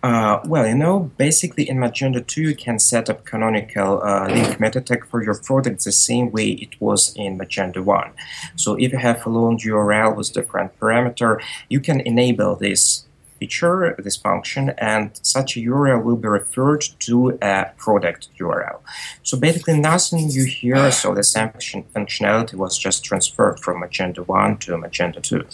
Uh, 0.00 0.40
well, 0.44 0.66
you 0.66 0.76
know, 0.76 1.10
basically 1.16 1.68
in 1.68 1.76
Magento 1.78 2.24
2, 2.24 2.42
you 2.42 2.54
can 2.54 2.78
set 2.78 3.10
up 3.10 3.24
canonical 3.24 4.00
uh, 4.02 4.28
link 4.28 4.60
meta 4.60 4.80
tag 4.80 5.04
for 5.06 5.24
your 5.24 5.34
product 5.34 5.84
the 5.84 5.92
same 5.92 6.30
way 6.30 6.50
it 6.50 6.80
was 6.80 7.12
in 7.16 7.36
Magento 7.36 7.82
1. 7.82 8.12
So 8.54 8.76
if 8.76 8.92
you 8.92 8.98
have 8.98 9.26
a 9.26 9.28
long 9.28 9.58
URL 9.58 10.14
with 10.14 10.32
different 10.32 10.78
parameter, 10.78 11.42
you 11.68 11.80
can 11.80 12.00
enable 12.00 12.54
this 12.54 13.07
feature, 13.38 13.94
this 13.98 14.16
function, 14.16 14.70
and 14.78 15.10
such 15.22 15.56
a 15.56 15.60
URL 15.60 16.02
will 16.02 16.16
be 16.16 16.28
referred 16.28 16.84
to 17.00 17.38
a 17.42 17.66
product 17.76 18.28
URL. 18.38 18.80
So 19.22 19.38
basically 19.38 19.78
nothing 19.78 20.28
new 20.28 20.44
here, 20.44 20.90
so 20.92 21.14
the 21.14 21.24
same 21.24 21.50
function- 21.50 21.84
functionality 21.94 22.54
was 22.54 22.78
just 22.78 23.04
transferred 23.04 23.60
from 23.60 23.82
Magento 23.82 24.26
1 24.26 24.58
to 24.58 24.72
Magento 24.72 25.22
2. 25.22 25.44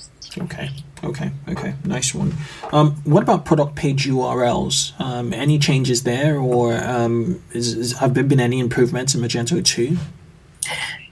Okay, 0.42 0.70
okay, 1.04 1.30
okay. 1.48 1.74
Nice 1.84 2.12
one. 2.14 2.34
Um, 2.72 2.96
what 3.04 3.22
about 3.22 3.44
product 3.44 3.76
page 3.76 4.06
URLs? 4.06 4.98
Um, 5.00 5.32
any 5.32 5.58
changes 5.58 6.02
there, 6.02 6.38
or 6.38 6.74
um, 6.74 7.40
is, 7.52 7.74
is, 7.74 7.92
have 7.98 8.14
there 8.14 8.24
been 8.24 8.40
any 8.40 8.58
improvements 8.58 9.14
in 9.14 9.20
Magento 9.20 9.64
2? 9.64 9.96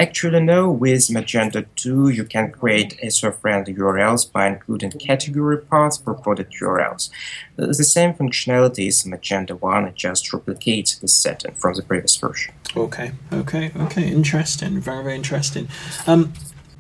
Actually, 0.01 0.41
no. 0.41 0.71
With 0.71 1.09
Magento 1.09 1.67
2, 1.77 2.09
you 2.09 2.25
can 2.25 2.51
create 2.51 2.99
SEO-friendly 3.03 3.75
URLs 3.75 4.31
by 4.31 4.49
including 4.49 4.91
category 4.93 5.59
paths 5.59 5.99
for 5.99 6.15
product 6.15 6.55
URLs. 6.61 7.11
The 7.57 7.67
the 7.67 7.85
same 7.85 8.15
functionality 8.15 8.87
as 8.89 9.03
Magento 9.03 9.61
1, 9.61 9.87
it 9.87 9.95
just 9.95 10.31
replicates 10.31 11.01
this 11.01 11.13
setting 11.13 11.55
from 11.55 11.75
the 11.75 11.83
previous 11.83 12.17
version. 12.17 12.55
Okay, 12.77 13.13
okay, 13.33 13.73
okay. 13.77 14.09
Interesting. 14.09 14.81
Very, 14.81 15.03
very 15.03 15.17
interesting. 15.17 15.69
Um, 16.07 16.33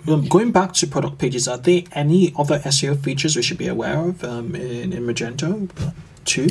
um, 0.08 0.26
going 0.26 0.52
back 0.52 0.72
to 0.74 0.86
product 0.86 1.18
pages, 1.18 1.46
are 1.46 1.58
there 1.58 1.82
any 1.92 2.32
other 2.36 2.58
SEO 2.60 2.98
features 3.02 3.36
we 3.36 3.42
should 3.42 3.58
be 3.58 3.68
aware 3.68 3.98
of 3.98 4.24
um, 4.24 4.54
in, 4.54 4.92
in 4.92 5.04
Magento 5.04 5.70
2? 6.24 6.48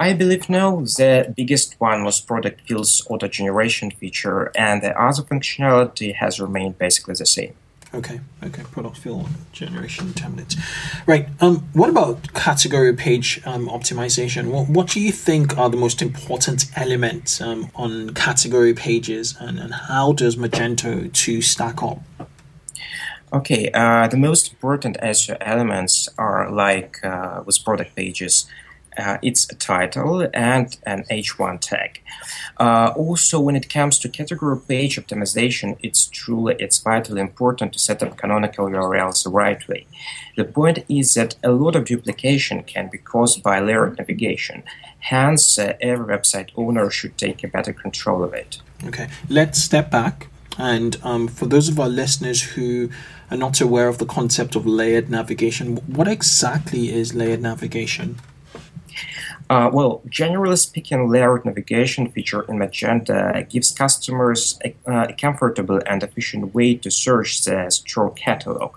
I 0.00 0.14
believe 0.14 0.48
no. 0.48 0.80
The 0.80 1.34
biggest 1.36 1.78
one 1.78 2.04
was 2.04 2.22
product 2.22 2.66
fields 2.66 3.06
auto 3.10 3.28
generation 3.28 3.90
feature, 3.90 4.50
and 4.56 4.80
the 4.80 4.98
other 4.98 5.22
functionality 5.22 6.14
has 6.14 6.40
remained 6.40 6.78
basically 6.78 7.16
the 7.18 7.26
same. 7.26 7.52
Okay, 7.92 8.20
okay, 8.42 8.62
product 8.62 8.96
field 8.96 9.28
generation 9.52 10.06
templates. 10.14 10.56
Right. 11.06 11.28
Um, 11.40 11.68
what 11.74 11.90
about 11.90 12.32
category 12.32 12.94
page 12.94 13.42
um, 13.44 13.68
optimization? 13.68 14.50
What, 14.50 14.70
what 14.70 14.88
do 14.88 15.00
you 15.00 15.12
think 15.12 15.58
are 15.58 15.68
the 15.68 15.76
most 15.76 16.00
important 16.00 16.64
elements 16.76 17.42
um, 17.42 17.70
on 17.74 18.14
category 18.14 18.72
pages, 18.72 19.36
and, 19.38 19.58
and 19.58 19.74
how 19.74 20.12
does 20.12 20.36
Magento 20.36 21.12
2 21.12 21.42
stack 21.42 21.82
up? 21.82 22.00
Okay, 23.34 23.70
uh, 23.74 24.08
the 24.08 24.16
most 24.16 24.50
important 24.50 24.96
SEO 25.02 25.36
elements 25.42 26.08
are 26.16 26.50
like 26.50 27.04
uh, 27.04 27.42
with 27.44 27.62
product 27.62 27.94
pages. 27.96 28.46
Uh, 29.00 29.18
it's 29.22 29.50
a 29.50 29.54
title 29.54 30.28
and 30.34 30.76
an 30.84 31.04
H1 31.10 31.60
tag. 31.60 32.02
Uh, 32.58 32.92
also, 32.94 33.40
when 33.40 33.56
it 33.56 33.72
comes 33.72 33.98
to 33.98 34.08
category 34.08 34.58
page 34.68 34.96
optimization, 35.00 35.78
it's 35.82 36.06
truly 36.06 36.54
it's 36.58 36.78
vitally 36.78 37.20
important 37.20 37.72
to 37.72 37.78
set 37.78 38.02
up 38.02 38.18
canonical 38.18 38.66
URLs 38.66 39.24
the 39.24 39.30
right 39.30 39.66
way. 39.68 39.86
The 40.36 40.44
point 40.44 40.84
is 40.88 41.14
that 41.14 41.36
a 41.42 41.50
lot 41.50 41.76
of 41.76 41.86
duplication 41.86 42.62
can 42.64 42.88
be 42.88 42.98
caused 42.98 43.42
by 43.42 43.60
layered 43.60 43.96
navigation. 43.96 44.62
Hence, 44.98 45.58
uh, 45.58 45.74
every 45.80 46.14
website 46.14 46.50
owner 46.56 46.90
should 46.90 47.16
take 47.16 47.42
a 47.42 47.48
better 47.48 47.72
control 47.72 48.22
of 48.22 48.34
it. 48.34 48.60
Okay, 48.84 49.08
let's 49.28 49.62
step 49.62 49.90
back. 49.90 50.28
And 50.58 50.98
um, 51.02 51.26
for 51.28 51.46
those 51.46 51.70
of 51.70 51.80
our 51.80 51.88
listeners 51.88 52.42
who 52.42 52.90
are 53.30 53.36
not 53.36 53.60
aware 53.62 53.88
of 53.88 53.96
the 53.96 54.04
concept 54.04 54.56
of 54.56 54.66
layered 54.66 55.08
navigation, 55.08 55.76
what 55.86 56.08
exactly 56.08 56.92
is 56.92 57.14
layered 57.14 57.40
navigation? 57.40 58.18
Uh, 59.48 59.68
well, 59.72 60.02
generally 60.08 60.56
speaking, 60.56 61.08
layered 61.08 61.44
navigation 61.44 62.10
feature 62.10 62.42
in 62.42 62.56
Magento 62.58 63.48
gives 63.48 63.72
customers 63.72 64.58
a, 64.64 64.74
uh, 64.86 65.06
a 65.08 65.12
comfortable 65.12 65.80
and 65.86 66.02
efficient 66.02 66.54
way 66.54 66.74
to 66.76 66.90
search 66.90 67.44
the 67.44 67.68
store 67.70 68.12
catalog. 68.12 68.76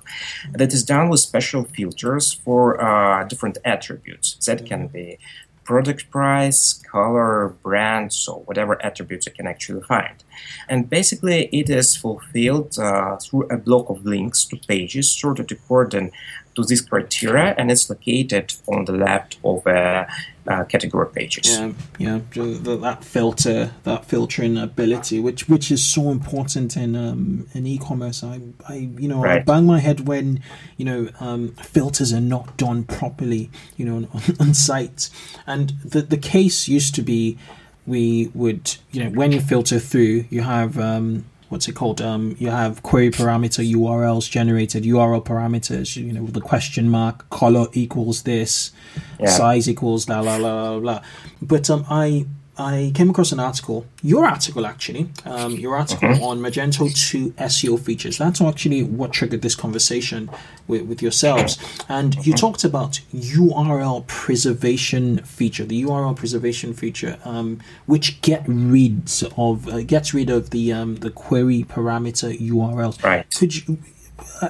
That 0.52 0.74
is 0.74 0.84
done 0.84 1.10
with 1.10 1.20
special 1.20 1.64
filters 1.66 2.34
for 2.34 2.82
uh, 2.82 3.24
different 3.26 3.58
attributes. 3.64 4.34
That 4.46 4.66
can 4.66 4.88
be 4.88 5.20
product 5.64 6.10
price, 6.12 6.74
color, 6.74 7.56
brand, 7.64 8.12
so 8.14 8.44
whatever 8.46 8.84
attributes 8.86 9.26
you 9.26 9.32
can 9.32 9.48
actually 9.48 9.82
find. 9.84 10.24
And 10.70 10.90
basically, 10.90 11.46
it 11.52 11.70
is 11.70 11.96
fulfilled 11.96 12.78
uh, 12.78 13.18
through 13.18 13.48
a 13.50 13.58
block 13.58 13.90
of 13.90 14.06
links 14.06 14.46
to 14.46 14.58
pages 14.58 15.10
sorted 15.12 15.52
according 15.52 16.12
to 16.56 16.64
this 16.64 16.82
criteria, 16.82 17.56
and 17.58 17.72
it's 17.72 17.90
located 17.90 18.54
on 18.68 18.86
the 18.86 18.94
left 18.94 19.38
of 19.44 19.66
uh, 19.68 20.06
uh, 20.48 20.64
category 20.66 21.10
pages. 21.12 21.50
Yeah, 21.50 21.72
yeah, 21.98 22.20
that 22.34 23.04
filter, 23.04 23.72
that 23.84 24.06
filtering 24.06 24.58
ability, 24.58 25.20
which 25.20 25.48
which 25.48 25.72
is 25.72 25.84
so 25.84 26.12
important 26.12 26.76
in 26.76 26.96
um, 26.96 27.48
in 27.54 27.66
e-commerce. 27.66 28.24
I, 28.24 28.42
I 28.68 28.76
you 28.76 29.08
know, 29.08 29.24
I 29.26 29.40
bang 29.40 29.66
my 29.66 29.80
head 29.80 30.08
when 30.08 30.42
you 30.78 30.86
know 30.86 31.10
um, 31.20 31.50
filters 31.54 32.14
are 32.14 32.22
not 32.22 32.58
done 32.58 32.84
properly, 32.84 33.50
you 33.78 33.86
know, 33.86 34.08
on, 34.14 34.22
on 34.40 34.54
sites. 34.54 35.10
And 35.48 35.70
the 35.84 36.02
the 36.02 36.18
case 36.18 36.68
used 36.68 36.96
to 36.96 37.02
be, 37.02 37.38
we 37.86 38.32
would, 38.34 38.76
you 38.92 39.04
know, 39.04 39.10
when 39.10 39.32
you 39.32 39.42
filter 39.42 39.80
through, 39.80 40.26
you 40.30 40.42
have. 40.42 40.78
Um, 40.78 41.26
What's 41.54 41.68
it 41.68 41.76
called? 41.76 42.02
Um, 42.02 42.36
you 42.40 42.50
have 42.50 42.82
query 42.82 43.12
parameter 43.12 43.64
URLs 43.64 44.28
generated, 44.28 44.86
URL 44.86 45.24
parameters, 45.24 45.96
you 45.96 46.12
know, 46.12 46.24
with 46.24 46.34
the 46.34 46.42
question 46.42 46.90
mark, 46.90 47.30
color 47.30 47.68
equals 47.74 48.24
this, 48.24 48.72
Yeah. 49.20 49.30
size 49.30 49.70
equals 49.70 50.10
la 50.10 50.20
la 50.22 50.38
la 50.38 50.54
la 50.72 50.78
la. 50.78 51.02
But 51.44 51.70
um, 51.70 51.86
I 51.92 52.26
I 52.58 52.92
came 52.94 53.10
across 53.10 53.32
an 53.32 53.40
article, 53.40 53.88
your 54.04 54.26
article 54.26 54.68
actually, 54.68 55.10
um, 55.26 55.56
your 55.56 55.76
article 55.76 56.10
mm-hmm. 56.10 56.24
on 56.24 56.40
Magento 56.40 56.94
2 57.10 57.32
SEO 57.32 57.80
features. 57.80 58.20
That's 58.20 58.42
actually 58.42 58.84
what 58.84 59.12
triggered 59.12 59.42
this 59.42 59.56
conversation 59.56 60.30
with, 60.68 60.84
with 60.84 61.02
yourselves. 61.02 61.58
And 61.90 62.14
you 62.16 62.22
mm-hmm. 62.22 62.34
talked 62.34 62.64
about 62.64 63.02
URL 63.12 64.06
preservation 64.06 65.18
feature, 65.24 65.66
the 65.66 65.84
URL 65.84 66.16
preservation 66.16 66.76
feature, 66.76 67.18
um, 67.26 67.60
which 67.88 68.22
get 68.22 68.44
rid 68.46 69.12
of 69.36 69.68
uh, 69.68 69.82
gets 69.82 70.14
rid 70.14 70.30
of 70.30 70.52
the 70.52 70.72
um, 70.72 70.98
the 70.98 71.10
query 71.10 71.64
parameter 71.64 72.38
URLs. 72.40 73.04
Right. 73.04 73.26
Could 73.34 73.68
you? 73.68 73.80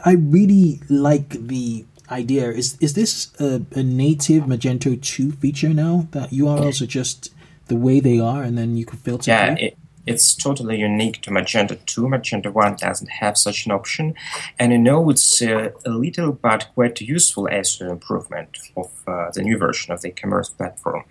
I 0.05 0.13
really 0.19 0.81
like 0.89 1.29
the 1.29 1.85
idea. 2.11 2.51
Is 2.51 2.77
is 2.81 2.95
this 2.95 3.31
a, 3.39 3.61
a 3.71 3.81
native 3.81 4.43
Magento 4.43 5.01
2 5.01 5.31
feature 5.31 5.69
now 5.69 6.07
that 6.11 6.31
URLs 6.31 6.81
are 6.81 6.85
just 6.85 7.33
the 7.67 7.75
way 7.75 7.99
they 7.99 8.19
are, 8.19 8.43
and 8.43 8.57
then 8.57 8.77
you 8.77 8.85
can 8.85 8.97
filter. 8.97 9.31
Yeah, 9.31 9.55
it, 9.57 9.77
it's 10.05 10.35
totally 10.35 10.77
unique 10.77 11.21
to 11.21 11.31
Magento 11.31 11.77
2. 11.85 12.01
Magento 12.01 12.51
1 12.51 12.75
doesn't 12.75 13.09
have 13.09 13.37
such 13.37 13.65
an 13.65 13.71
option, 13.71 14.13
and 14.59 14.73
I 14.73 14.77
know 14.77 15.09
it's 15.09 15.41
uh, 15.41 15.71
a 15.85 15.89
little 15.89 16.33
but 16.33 16.67
quite 16.73 16.99
useful 17.01 17.47
as 17.47 17.79
an 17.79 17.89
improvement 17.89 18.57
of 18.75 18.91
uh, 19.07 19.31
the 19.31 19.41
new 19.41 19.57
version 19.57 19.93
of 19.93 20.01
the 20.01 20.09
e-commerce 20.09 20.49
platform. 20.49 21.03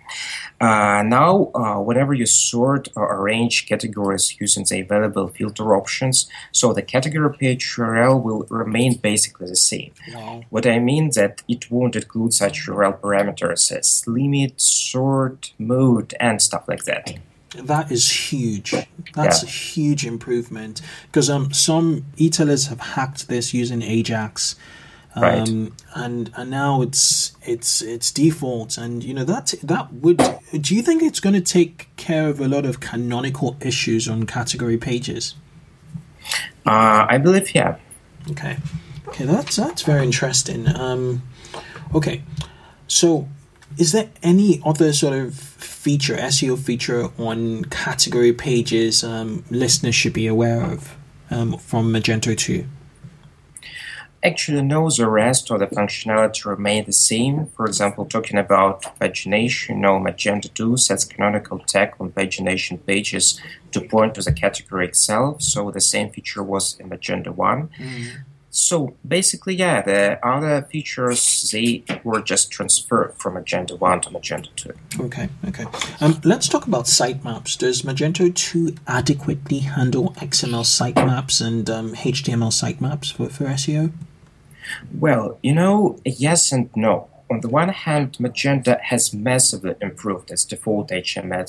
Uh, 0.61 1.03
now, 1.03 1.51
uh, 1.55 1.79
whenever 1.79 2.13
you 2.13 2.25
sort 2.25 2.87
or 2.95 3.19
arrange 3.19 3.67
categories 3.67 4.35
using 4.39 4.65
the 4.69 4.81
available 4.81 5.27
filter 5.27 5.75
options, 5.75 6.29
so 6.51 6.73
the 6.73 6.81
category 6.81 7.35
page 7.37 7.75
URL 7.75 8.21
will 8.21 8.45
remain 8.49 8.95
basically 8.97 9.47
the 9.47 9.55
same. 9.55 9.91
What 10.49 10.67
I 10.67 10.79
mean 10.79 11.11
that 11.15 11.41
it 11.47 11.71
won't 11.71 11.95
include 11.95 12.33
such 12.33 12.67
URL 12.67 12.99
parameters 12.99 13.71
as 13.71 14.07
limit, 14.07 14.61
sort, 14.61 15.53
mode, 15.57 16.13
and 16.19 16.41
stuff 16.41 16.67
like 16.67 16.85
that. 16.85 17.17
That 17.55 17.91
is 17.91 18.09
huge. 18.09 18.71
That's 19.13 19.43
yeah. 19.43 19.47
a 19.47 19.51
huge 19.51 20.05
improvement 20.05 20.81
because 21.07 21.29
um, 21.29 21.53
some 21.53 22.05
e-tailers 22.17 22.67
have 22.67 22.79
hacked 22.79 23.27
this 23.27 23.53
using 23.53 23.81
Ajax, 23.81 24.55
um, 25.15 25.21
right. 25.21 25.49
and 25.95 26.31
and 26.35 26.49
now 26.49 26.81
it's 26.81 27.33
it's 27.43 27.81
it's 27.81 28.11
default, 28.11 28.77
and 28.77 29.03
you 29.03 29.13
know 29.13 29.23
that 29.25 29.53
that 29.61 29.93
would. 29.93 30.17
Do 30.59 30.75
you 30.75 30.81
think 30.81 31.03
it's 31.03 31.19
going 31.19 31.35
to 31.35 31.41
take 31.41 31.89
care 31.95 32.27
of 32.27 32.39
a 32.39 32.47
lot 32.47 32.65
of 32.65 32.79
canonical 32.79 33.55
issues 33.61 34.07
on 34.07 34.25
category 34.25 34.77
pages? 34.77 35.35
Uh, 36.65 37.05
I 37.07 37.17
believe 37.19 37.53
yeah. 37.53 37.77
Okay, 38.31 38.57
okay, 39.09 39.25
that's 39.25 39.55
that's 39.57 39.83
very 39.83 40.03
interesting. 40.03 40.67
Um, 40.75 41.21
okay, 41.93 42.23
so 42.87 43.27
is 43.77 43.91
there 43.91 44.09
any 44.21 44.61
other 44.65 44.93
sort 44.93 45.13
of 45.13 45.33
feature, 45.35 46.15
SEO 46.15 46.57
feature 46.57 47.09
on 47.17 47.65
category 47.65 48.33
pages 48.33 49.03
um, 49.03 49.43
listeners 49.49 49.95
should 49.95 50.13
be 50.13 50.27
aware 50.27 50.61
of 50.63 50.95
um, 51.29 51.57
from 51.57 51.91
Magento 51.91 52.37
2? 52.37 52.65
Actually, 54.23 54.61
no, 54.61 54.89
the 54.89 55.09
rest 55.09 55.51
of 55.51 55.59
the 55.59 55.67
functionality 55.67 56.45
remain 56.45 56.85
the 56.85 56.93
same. 56.93 57.47
For 57.47 57.65
example, 57.65 58.05
talking 58.05 58.37
about 58.37 58.83
pagination, 58.97 59.77
no, 59.77 59.99
Magento 59.99 60.53
2 60.53 60.77
sets 60.77 61.03
canonical 61.03 61.59
tag 61.59 61.93
on 61.99 62.11
pagination 62.11 62.85
pages 62.85 63.41
to 63.71 63.81
point 63.81 64.15
to 64.15 64.21
the 64.21 64.31
category 64.31 64.87
itself, 64.87 65.41
so 65.41 65.71
the 65.71 65.81
same 65.81 66.09
feature 66.09 66.41
was 66.41 66.79
in 66.79 66.89
Magento 66.89 67.35
1. 67.35 67.69
Mm. 67.77 68.07
So 68.55 68.95
basically, 69.05 69.55
yeah, 69.55 69.81
the 69.81 70.23
other 70.23 70.61
features 70.61 71.49
they 71.51 71.83
were 72.03 72.21
just 72.21 72.51
transferred 72.51 73.15
from 73.17 73.33
Magento 73.33 73.79
1 73.79 74.01
to 74.01 74.09
Magento 74.11 74.49
2. 74.55 75.05
Okay, 75.05 75.27
okay. 75.47 75.65
Um, 75.99 76.21
let's 76.23 76.47
talk 76.47 76.67
about 76.67 76.85
sitemaps. 76.85 77.57
Does 77.57 77.81
Magento 77.81 78.33
2 78.33 78.75
adequately 78.87 79.59
handle 79.59 80.11
XML 80.17 80.65
sitemaps 80.65 81.43
and 81.43 81.67
um, 81.67 81.95
HTML 81.95 82.51
sitemaps 82.51 83.11
for, 83.11 83.27
for 83.27 83.45
SEO? 83.45 83.91
Well, 84.99 85.39
you 85.41 85.55
know, 85.55 85.97
yes 86.05 86.51
and 86.51 86.69
no. 86.75 87.09
On 87.31 87.41
the 87.41 87.49
one 87.49 87.69
hand, 87.69 88.17
Magento 88.19 88.79
has 88.79 89.15
massively 89.15 89.73
improved 89.81 90.29
its 90.29 90.45
default 90.45 90.89
HTML, 90.89 91.45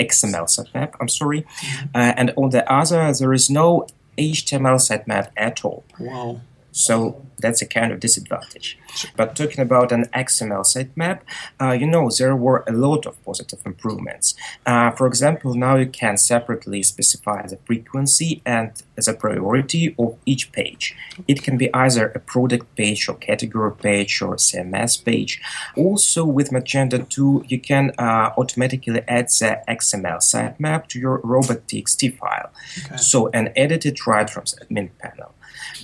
XML 0.00 0.46
sitemap, 0.48 0.94
I'm 0.98 1.10
sorry, 1.10 1.42
mm-hmm. 1.42 1.88
uh, 1.94 2.14
and 2.16 2.32
on 2.38 2.48
the 2.50 2.72
other, 2.72 3.12
there 3.12 3.34
is 3.34 3.50
no 3.50 3.86
HTML 4.18 4.78
sitemap 4.78 5.28
at 5.36 5.64
all. 5.64 5.84
Wow. 5.98 6.40
So 6.72 7.22
that's 7.38 7.60
a 7.60 7.66
kind 7.66 7.92
of 7.92 8.00
disadvantage. 8.00 8.78
But 9.16 9.36
talking 9.36 9.60
about 9.60 9.92
an 9.92 10.06
XML 10.14 10.64
sitemap, 10.64 11.20
uh, 11.60 11.72
you 11.72 11.86
know, 11.86 12.10
there 12.10 12.34
were 12.34 12.64
a 12.66 12.72
lot 12.72 13.04
of 13.04 13.22
positive 13.24 13.60
improvements. 13.66 14.34
Uh, 14.64 14.90
for 14.92 15.06
example, 15.06 15.54
now 15.54 15.76
you 15.76 15.86
can 15.86 16.16
separately 16.16 16.82
specify 16.82 17.46
the 17.46 17.58
frequency 17.66 18.40
and 18.46 18.82
the 18.96 19.12
priority 19.12 19.94
of 19.98 20.16
each 20.24 20.52
page. 20.52 20.96
It 21.28 21.42
can 21.42 21.58
be 21.58 21.72
either 21.74 22.06
a 22.08 22.18
product 22.20 22.74
page 22.76 23.08
or 23.08 23.14
category 23.16 23.74
page 23.74 24.22
or 24.22 24.36
CMS 24.36 25.04
page. 25.04 25.42
Also, 25.76 26.24
with 26.24 26.50
Magento 26.50 27.06
2, 27.08 27.44
you 27.48 27.60
can 27.60 27.92
uh, 27.98 28.30
automatically 28.38 29.02
add 29.08 29.28
the 29.28 29.60
XML 29.68 30.20
sitemap 30.20 30.86
to 30.88 30.98
your 30.98 31.20
robot.txt 31.22 32.16
file. 32.16 32.50
Okay. 32.86 32.96
So, 32.96 33.28
and 33.28 33.52
edit 33.56 33.84
it 33.84 34.06
right 34.06 34.28
from 34.30 34.44
the 34.44 34.64
admin 34.64 34.90
panel. 34.98 35.34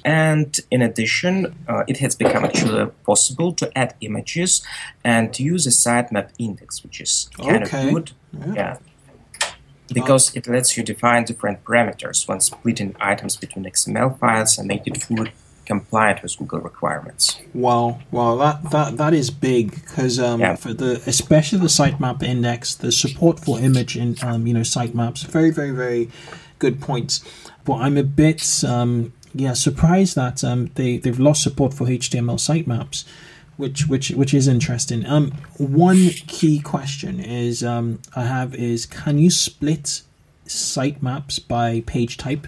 And 0.05 0.59
in 0.71 0.83
addition, 0.83 1.55
uh, 1.69 1.85
it 1.87 1.99
has 1.99 2.15
become 2.15 2.45
actually 2.45 2.91
possible 3.05 3.53
to 3.55 3.77
add 3.77 3.95
images 4.01 4.63
and 5.05 5.39
use 5.39 5.67
a 5.67 5.71
sitemap 5.71 6.31
index, 6.39 6.83
which 6.83 7.01
is 7.01 7.31
kind 7.37 7.65
okay. 7.65 7.89
of 7.89 7.95
good. 7.95 8.13
Yeah. 8.33 8.55
yeah. 8.55 8.77
Because 9.93 10.37
it 10.37 10.47
lets 10.47 10.77
you 10.77 10.83
define 10.83 11.25
different 11.25 11.65
parameters 11.65 12.29
when 12.29 12.41
splitting 12.41 12.95
items 13.01 13.37
between 13.37 13.65
XML 13.65 14.19
files 14.19 14.59
and 14.59 14.69
make 14.69 14.87
it 14.87 15.03
fully 15.03 15.33
compliant 15.69 16.23
with 16.23 16.37
Google 16.39 16.61
requirements. 16.61 17.39
Wow, 17.55 18.01
wow, 18.11 18.37
that 18.37 18.71
that 18.71 18.97
that 18.97 19.15
is 19.15 19.31
big 19.31 19.71
because 19.71 20.19
um, 20.19 20.41
yeah. 20.41 20.57
for 20.57 20.73
the 20.73 21.03
especially 21.07 21.61
the 21.61 21.73
sitemap 21.79 22.23
index, 22.23 22.75
the 22.75 22.91
support 22.91 23.39
for 23.39 23.61
image 23.61 23.97
in 23.97 24.17
um, 24.23 24.47
you 24.47 24.55
know 24.55 24.67
sitemaps, 24.77 25.25
very 25.27 25.51
very 25.51 25.71
very 25.71 26.11
good 26.59 26.81
points. 26.81 27.13
But 27.65 27.77
I'm 27.85 27.99
a 27.99 28.03
bit 28.03 28.65
um, 28.65 29.13
yeah, 29.35 29.53
surprised 29.53 30.17
that 30.17 30.43
um, 30.45 30.71
they 30.75 30.99
they've 30.99 31.19
lost 31.19 31.43
support 31.43 31.75
for 31.75 31.87
HTML 31.87 32.39
sitemaps, 32.39 33.05
which 33.57 33.87
which 33.87 34.11
which 34.11 34.35
is 34.35 34.49
interesting. 34.49 35.05
Um, 35.07 35.33
one 35.57 36.09
key 36.27 36.61
question 36.61 37.21
is 37.21 37.63
um, 37.63 38.01
I 38.17 38.25
have 38.25 38.55
is 38.55 38.87
can 38.87 39.19
you 39.19 39.31
split 39.31 40.03
sitemaps 40.47 41.47
by 41.47 41.83
page 41.87 42.17
type? 42.17 42.47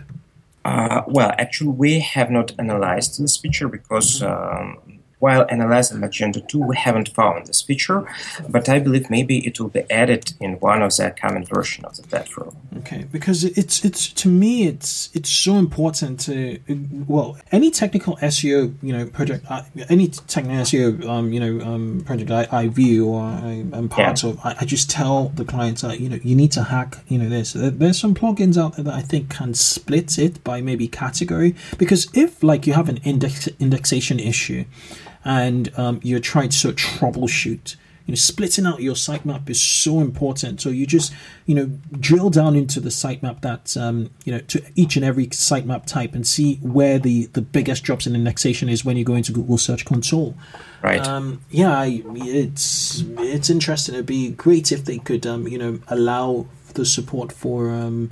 Uh, 0.65 1.03
well, 1.07 1.33
actually, 1.39 1.71
we 1.71 2.01
have 2.01 2.31
not 2.31 2.53
analyzed 2.59 3.23
this 3.23 3.37
feature 3.37 3.69
because 3.69 4.23
um, 4.23 4.79
while 5.21 5.47
analyzing 5.51 5.99
Magento 5.99 6.47
2, 6.49 6.59
we 6.59 6.77
haven't 6.77 7.11
found 7.11 7.47
this 7.47 7.63
feature, 7.63 8.07
but 8.49 8.69
I 8.69 8.79
believe 8.79 9.11
maybe 9.11 9.47
it 9.47 9.61
will 9.61 9.69
be 9.69 9.85
added 9.91 10.33
in 10.41 10.55
one 10.55 10.83
of 10.83 10.97
the 10.97 11.11
coming 11.11 11.45
version 11.45 11.85
of 11.85 11.97
the 11.97 12.03
platform. 12.03 12.57
Okay, 12.79 13.07
because 13.13 13.45
it's 13.45 13.85
it's 13.85 14.09
to 14.15 14.29
me 14.29 14.67
it's 14.67 15.11
it's 15.13 15.31
so 15.31 15.57
important 15.57 16.21
to 16.21 16.59
well 17.07 17.37
any 17.53 17.71
technical 17.71 18.17
SEO 18.17 18.75
you 18.83 18.93
know 18.93 19.07
project 19.07 19.45
uh, 19.51 19.63
any 19.91 20.09
technical 20.09 20.65
SEO 20.65 21.07
um, 21.07 21.33
you 21.33 21.41
know 21.41 21.65
um, 21.65 22.03
project 22.07 22.31
I, 22.31 22.49
I 22.51 22.69
view 22.69 23.09
or 23.09 23.23
I, 23.23 23.65
am 23.73 23.89
part 23.91 24.23
yeah. 24.23 24.31
of 24.31 24.41
I, 24.43 24.57
I, 24.61 24.65
just 24.65 24.89
tell 24.89 25.29
the 25.31 25.45
clients 25.45 25.83
that 25.83 26.01
you 26.01 26.09
know 26.09 26.19
you 26.23 26.35
need 26.35 26.53
to 26.53 26.65
hack 26.65 26.97
you 27.09 27.19
know 27.19 27.29
this 27.29 27.53
there's 27.55 28.01
some 28.01 28.15
plugins 28.15 28.57
out 28.57 28.77
there 28.77 28.85
that 28.85 28.95
I 28.95 29.03
think 29.03 29.29
can 29.29 29.53
split 29.53 30.19
it 30.19 30.43
by 30.43 30.63
maybe 30.63 30.89
category 30.89 31.55
because 31.77 32.09
if 32.15 32.43
like 32.43 32.67
you 32.67 32.73
have 32.73 32.89
an 32.89 32.99
index 32.99 33.49
indexation 33.59 34.19
issue 34.19 34.65
and 35.25 35.77
um, 35.79 36.01
you're 36.03 36.21
trying 36.21 36.49
to 36.51 36.57
sort 36.57 36.75
of 36.75 36.79
troubleshoot. 36.79 37.77
You 38.07 38.13
know, 38.13 38.17
splitting 38.17 38.67
out 38.67 38.81
your 38.81 38.97
sitemap 38.97 39.49
is 39.49 39.61
so 39.61 40.01
important. 40.01 40.61
So 40.61 40.71
you 40.71 40.85
just, 40.85 41.13
you 41.47 41.55
know, 41.55 41.67
drill 41.93 42.29
down 42.29 42.57
into 42.57 42.81
the 42.81 42.89
sitemap 42.89 43.43
that, 43.43 43.77
um, 43.77 44.11
you 44.25 44.33
know, 44.33 44.41
to 44.41 44.63
each 44.75 44.97
and 44.97 45.05
every 45.05 45.29
sitemap 45.29 45.87
type 45.87 46.15
and 46.15 46.27
see 46.27 46.57
where 46.57 46.99
the, 46.99 47.27
the 47.27 47.43
biggest 47.43 47.85
drops 47.85 48.09
in 48.09 48.17
indexation 48.17 48.69
is 48.69 48.85
when 48.85 48.97
you 48.97 49.05
go 49.05 49.15
into 49.15 49.31
Google 49.31 49.59
Search 49.59 49.85
Console. 49.85 50.35
Right. 50.83 51.07
Um, 51.07 51.43
yeah, 51.51 51.79
I, 51.79 52.03
it's 52.17 53.05
it's 53.19 53.49
interesting. 53.49 53.95
It'd 53.95 54.07
be 54.07 54.31
great 54.31 54.73
if 54.73 54.87
they 54.87 54.99
could, 54.99 55.25
um, 55.25 55.47
you 55.47 55.59
know, 55.59 55.79
allow 55.87 56.47
the 56.75 56.87
support 56.87 57.31
for 57.31 57.71
um, 57.71 58.11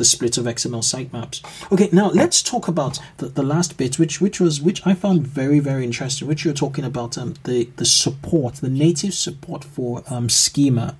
the 0.00 0.04
split 0.06 0.38
of 0.38 0.46
XML 0.46 0.82
sitemaps. 0.82 1.44
Okay, 1.70 1.90
now 1.92 2.08
let's 2.08 2.42
talk 2.42 2.68
about 2.68 2.98
the, 3.18 3.26
the 3.26 3.42
last 3.42 3.76
bit, 3.76 3.98
which 3.98 4.18
which 4.18 4.40
was 4.40 4.58
which 4.62 4.80
I 4.86 4.94
found 4.94 5.26
very 5.26 5.60
very 5.60 5.84
interesting. 5.84 6.26
Which 6.26 6.42
you're 6.42 6.54
talking 6.54 6.86
about 6.86 7.18
um, 7.18 7.34
the 7.44 7.68
the 7.76 7.84
support, 7.84 8.54
the 8.54 8.70
native 8.70 9.12
support 9.12 9.62
for 9.62 10.02
um, 10.08 10.30
schema, 10.30 10.96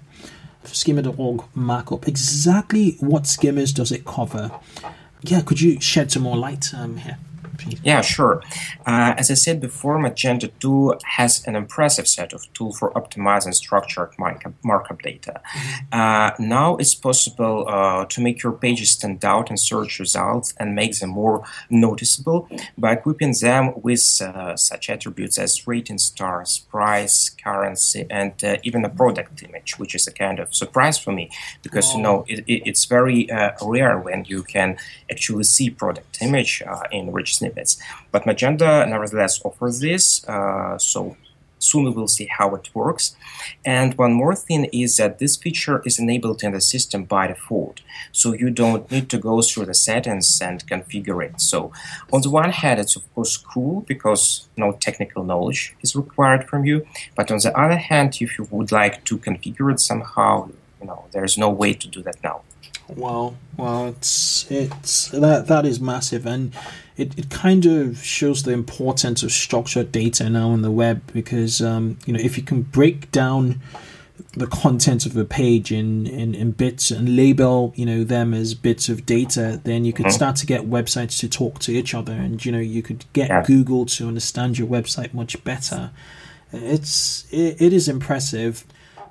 schema.org 0.65 1.45
markup. 1.55 2.07
Exactly 2.07 2.99
what 3.01 3.23
schemas 3.23 3.75
does 3.75 3.91
it 3.91 4.05
cover? 4.05 4.51
Yeah, 5.23 5.41
could 5.41 5.63
you 5.63 5.81
shed 5.81 6.13
some 6.13 6.25
more 6.25 6.37
light 6.37 6.75
um, 6.75 6.99
here? 6.99 7.17
Yeah, 7.83 8.01
sure. 8.01 8.42
Uh, 8.87 9.14
as 9.16 9.31
I 9.31 9.35
said 9.35 9.61
before, 9.61 9.99
Magento 9.99 10.51
2 10.61 10.94
has 11.05 11.46
an 11.46 11.57
impressive 11.57 12.09
set 12.09 12.33
of 12.33 12.53
tools 12.53 12.79
for 12.79 12.92
optimizing 12.92 13.55
structured 13.55 14.11
markup, 14.18 14.53
markup 14.62 15.03
data. 15.03 15.40
Mm-hmm. 15.44 16.01
Uh, 16.01 16.31
now 16.38 16.77
it's 16.77 16.94
possible 16.94 17.66
uh, 17.68 18.05
to 18.07 18.20
make 18.20 18.42
your 18.42 18.53
pages 18.53 18.90
stand 18.90 19.25
out 19.25 19.51
in 19.51 19.57
search 19.57 19.99
results 19.99 20.55
and 20.59 20.75
make 20.75 20.99
them 20.99 21.11
more 21.11 21.44
noticeable 21.68 22.49
by 22.77 22.92
equipping 22.92 23.35
them 23.40 23.73
with 23.83 24.20
uh, 24.23 24.57
such 24.57 24.90
attributes 24.90 25.38
as 25.38 25.66
rating 25.66 25.99
stars, 25.99 26.66
price, 26.70 27.29
currency, 27.29 28.07
and 28.11 28.42
uh, 28.44 28.57
even 28.62 28.85
a 28.85 28.88
product 28.88 29.42
image, 29.42 29.79
which 29.79 29.94
is 29.94 30.07
a 30.07 30.12
kind 30.12 30.38
of 30.38 30.55
surprise 30.55 30.99
for 30.99 31.12
me 31.12 31.31
because, 31.62 31.92
oh. 31.92 31.96
you 31.96 32.03
know, 32.03 32.25
it, 32.29 32.40
it, 32.46 32.62
it's 32.66 32.85
very 32.85 33.31
uh, 33.31 33.53
rare 33.62 33.99
when 33.99 34.25
you 34.27 34.42
can 34.42 34.77
actually 35.11 35.44
see 35.44 35.70
product 35.70 36.18
image 36.20 36.62
in 36.90 37.12
rich 37.12 37.40
But 38.13 38.25
Magento, 38.25 38.89
nevertheless 38.89 39.41
offers 39.45 39.81
this, 39.81 40.27
uh, 40.29 40.79
so 40.79 41.17
soon 41.61 41.85
we 41.85 41.91
will 41.91 42.09
see 42.09 42.27
how 42.27 42.55
it 42.55 42.75
works. 42.75 43.15
And 43.65 43.97
one 43.97 44.13
more 44.13 44.35
thing 44.35 44.65
is 44.73 44.97
that 44.97 45.19
this 45.19 45.37
feature 45.37 45.83
is 45.85 45.99
enabled 45.99 46.43
in 46.43 46.53
the 46.53 46.61
system 46.61 47.05
by 47.05 47.29
default, 47.29 47.81
so 48.13 48.33
you 48.33 48.51
don't 48.51 48.91
need 48.91 49.09
to 49.11 49.19
go 49.19 49.43
through 49.43 49.67
the 49.67 49.75
settings 49.75 50.41
and 50.41 50.67
configure 50.67 51.25
it. 51.25 51.41
So 51.41 51.73
on 52.13 52.23
the 52.23 52.31
one 52.31 52.51
hand, 52.51 52.81
it's 52.81 52.97
of 52.97 53.15
course 53.15 53.37
cool 53.37 53.83
because 53.83 54.49
no 54.57 54.73
technical 54.73 55.23
knowledge 55.23 55.75
is 55.83 55.95
required 55.95 56.49
from 56.49 56.65
you, 56.65 56.87
but 57.15 57.31
on 57.31 57.39
the 57.39 57.57
other 57.59 57.77
hand, 57.77 58.17
if 58.21 58.39
you 58.39 58.49
would 58.51 58.73
like 58.73 59.05
to 59.05 59.19
configure 59.19 59.73
it 59.73 59.81
somehow, 59.81 60.49
you 60.81 60.87
know, 60.87 61.07
there's 61.12 61.37
no 61.37 61.51
way 61.51 61.75
to 61.75 61.88
do 61.88 62.03
that 62.03 62.23
now. 62.23 62.43
Wow, 62.88 63.37
well, 63.57 63.88
it's 63.88 64.51
it's 64.51 65.09
that 65.09 65.47
that 65.47 65.64
is 65.64 65.81
massive, 65.81 66.27
and 66.27 66.53
it, 66.97 67.19
it 67.19 67.31
kind 67.31 67.64
of 67.66 68.05
shows 68.05 68.43
the 68.43 68.53
importance 68.53 69.23
of 69.23 69.33
structured 69.33 69.93
data 69.93 70.29
now 70.29 70.51
on 70.51 70.62
the 70.62 70.71
web 70.71 71.03
because 71.12 71.62
um, 71.62 71.99
you 72.05 72.12
know 72.12 72.21
if 72.21 72.37
you 72.37 72.43
can 72.43 72.62
break 72.62 73.11
down 73.12 73.61
the 74.35 74.47
content 74.47 75.07
of 75.07 75.16
a 75.16 75.25
page 75.25 75.73
in, 75.73 76.07
in, 76.07 76.35
in 76.35 76.53
bits 76.53 76.90
and 76.90 77.16
label 77.16 77.73
you 77.75 77.87
know 77.87 78.05
them 78.05 78.35
as 78.35 78.55
bits 78.55 78.88
of 78.88 79.07
data 79.07 79.61
then 79.64 79.85
you 79.85 79.93
could 79.93 80.07
mm-hmm. 80.07 80.14
start 80.14 80.37
to 80.37 80.47
get 80.47 80.69
websites 80.69 81.19
to 81.19 81.29
talk 81.29 81.59
to 81.59 81.73
each 81.73 81.95
other 81.95 82.12
and 82.12 82.45
you 82.45 82.53
know 82.53 82.59
you 82.59 82.83
could 82.83 83.05
get 83.12 83.29
yeah. 83.29 83.43
google 83.43 83.87
to 83.87 84.07
understand 84.07 84.59
your 84.59 84.69
website 84.69 85.12
much 85.14 85.43
better 85.43 85.90
it's 86.53 87.27
it, 87.33 87.61
it 87.61 87.73
is 87.73 87.88
impressive 87.88 88.64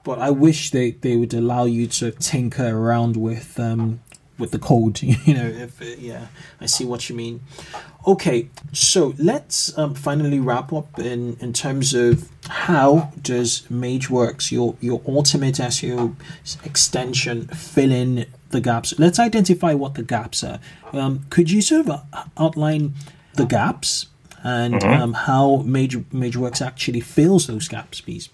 but 0.03 0.19
I 0.19 0.29
wish 0.31 0.71
they, 0.71 0.91
they 0.91 1.15
would 1.15 1.33
allow 1.33 1.65
you 1.65 1.87
to 1.87 2.11
tinker 2.11 2.67
around 2.67 3.17
with 3.17 3.59
um, 3.59 4.01
with 4.39 4.51
the 4.51 4.59
code. 4.59 5.01
You 5.03 5.33
know, 5.33 5.47
if 5.47 5.81
yeah, 5.99 6.27
I 6.59 6.65
see 6.65 6.85
what 6.85 7.09
you 7.09 7.15
mean. 7.15 7.41
Okay, 8.07 8.49
so 8.71 9.13
let's 9.17 9.77
um, 9.77 9.93
finally 9.93 10.39
wrap 10.39 10.71
up 10.71 10.97
in 10.97 11.37
in 11.39 11.53
terms 11.53 11.93
of 11.93 12.29
how 12.47 13.11
does 13.21 13.61
MageWorx, 13.69 14.51
your 14.51 14.75
your 14.79 15.01
ultimate 15.07 15.55
SEO 15.55 16.15
extension, 16.63 17.47
fill 17.47 17.91
in 17.91 18.25
the 18.49 18.61
gaps? 18.61 18.97
Let's 18.97 19.19
identify 19.19 19.73
what 19.73 19.95
the 19.95 20.03
gaps 20.03 20.43
are. 20.43 20.59
Um, 20.93 21.25
could 21.29 21.51
you 21.51 21.61
sort 21.61 21.87
of 21.87 22.01
outline 22.37 22.95
the 23.35 23.45
gaps 23.45 24.07
and 24.43 24.75
mm-hmm. 24.75 25.01
um, 25.01 25.13
how 25.13 25.57
Mage 25.57 25.97
MageWorx 26.09 26.65
actually 26.65 27.01
fills 27.01 27.47
those 27.47 27.67
gaps, 27.67 28.01
please? 28.01 28.29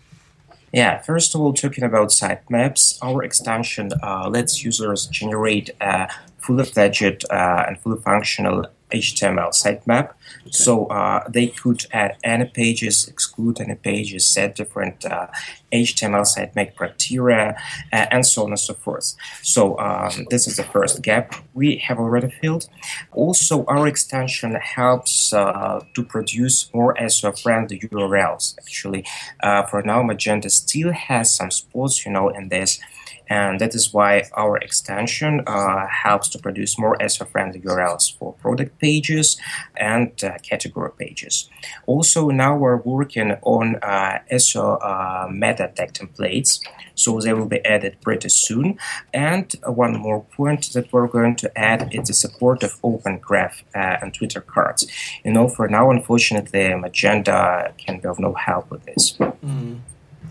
Yeah, 0.76 0.98
first 1.02 1.34
of 1.34 1.40
all, 1.40 1.54
talking 1.54 1.86
about 1.86 2.10
sitemaps, 2.10 2.98
our 3.02 3.24
extension 3.24 3.92
uh, 4.04 4.28
lets 4.28 4.62
users 4.62 5.06
generate 5.06 5.70
a 5.80 6.10
fully 6.38 6.66
fledged 6.66 7.24
uh, 7.32 7.64
and 7.66 7.80
fully 7.80 8.02
functional 8.02 8.66
HTML 8.92 9.52
sitemap. 9.52 10.10
Okay. 10.42 10.52
So 10.52 10.86
uh, 10.88 11.24
they 11.30 11.48
could 11.48 11.86
add 11.92 12.18
any 12.24 12.46
pages, 12.46 13.08
exclude 13.08 13.60
any 13.60 13.76
pages, 13.76 14.26
set 14.28 14.56
different 14.56 15.06
uh, 15.06 15.28
HTML 15.72 16.26
sitemap 16.26 16.76
criteria, 16.76 17.58
uh, 17.92 18.06
and 18.12 18.26
so 18.26 18.44
on 18.44 18.52
and 18.52 18.60
so 18.60 18.74
forth. 18.74 19.16
So 19.42 19.78
um, 19.80 20.28
this 20.30 20.48
is 20.48 20.58
the 20.58 20.64
first 20.64 21.02
gap 21.02 21.36
we 21.54 21.78
have 21.78 22.00
already 22.00 22.30
filled. 22.30 22.68
Also, 23.12 23.66
our 23.66 23.88
extension 23.88 24.56
helps 24.56 25.34
uh, 25.34 25.84
to 25.94 26.04
produce 26.04 26.72
more 26.74 26.96
SEO-friendly 26.96 27.80
URLs. 27.80 28.56
Actually, 28.60 29.06
uh, 29.42 29.64
for 29.64 29.82
now, 29.82 30.02
Magento 30.04 30.50
still 30.52 30.92
has 30.92 31.34
some 31.34 31.52
spots, 31.52 32.06
you 32.06 32.12
know, 32.12 32.30
in 32.30 32.50
this 32.50 32.80
and 33.28 33.60
that 33.60 33.76
is 33.76 33.94
why 33.94 34.24
our 34.36 34.58
extension 34.58 35.42
uh, 35.48 35.88
helps 35.88 36.30
to 36.30 36.40
produce 36.40 36.78
more 36.78 36.98
SEO-friendly 36.98 37.62
URLs 37.62 38.18
for 38.18 38.34
product 38.34 38.80
pages 38.80 39.38
and 39.78 40.12
uh, 40.24 40.38
category 40.40 40.92
pages. 40.98 41.50
Also, 41.86 42.30
now 42.30 42.56
we're 42.56 42.78
working 42.78 43.32
on 43.42 43.76
uh, 43.78 44.20
SEO 44.32 44.80
uh, 44.82 45.28
meta 45.30 45.72
tag 45.76 45.94
templates, 45.94 46.60
so 46.96 47.20
they 47.20 47.34
will 47.34 47.48
be 47.48 47.64
added 47.66 47.98
pretty 48.02 48.30
soon. 48.30 48.78
And 49.14 49.52
one 49.66 49.98
more 50.00 50.24
point 50.24 50.74
that 50.74 50.92
we're 50.94 51.08
going 51.08 51.36
to 51.38 51.58
add 51.58 51.94
is 51.94 52.08
the 52.08 52.14
support 52.14 52.64
of 52.64 52.78
Open 52.84 53.18
Graph 53.18 53.64
uh, 53.74 53.98
and 54.02 54.14
Twitter 54.14 54.42
cards. 54.42 54.88
You 55.24 55.34
know, 55.34 55.48
for 55.48 55.68
now, 55.68 55.92
unfortunately, 55.92 56.60
Magento 56.60 57.76
can 57.78 58.00
be 58.00 58.08
of 58.08 58.20
no 58.20 58.34
help 58.34 58.72
with 58.72 58.86
this. 58.86 59.18
Mm. 59.18 59.80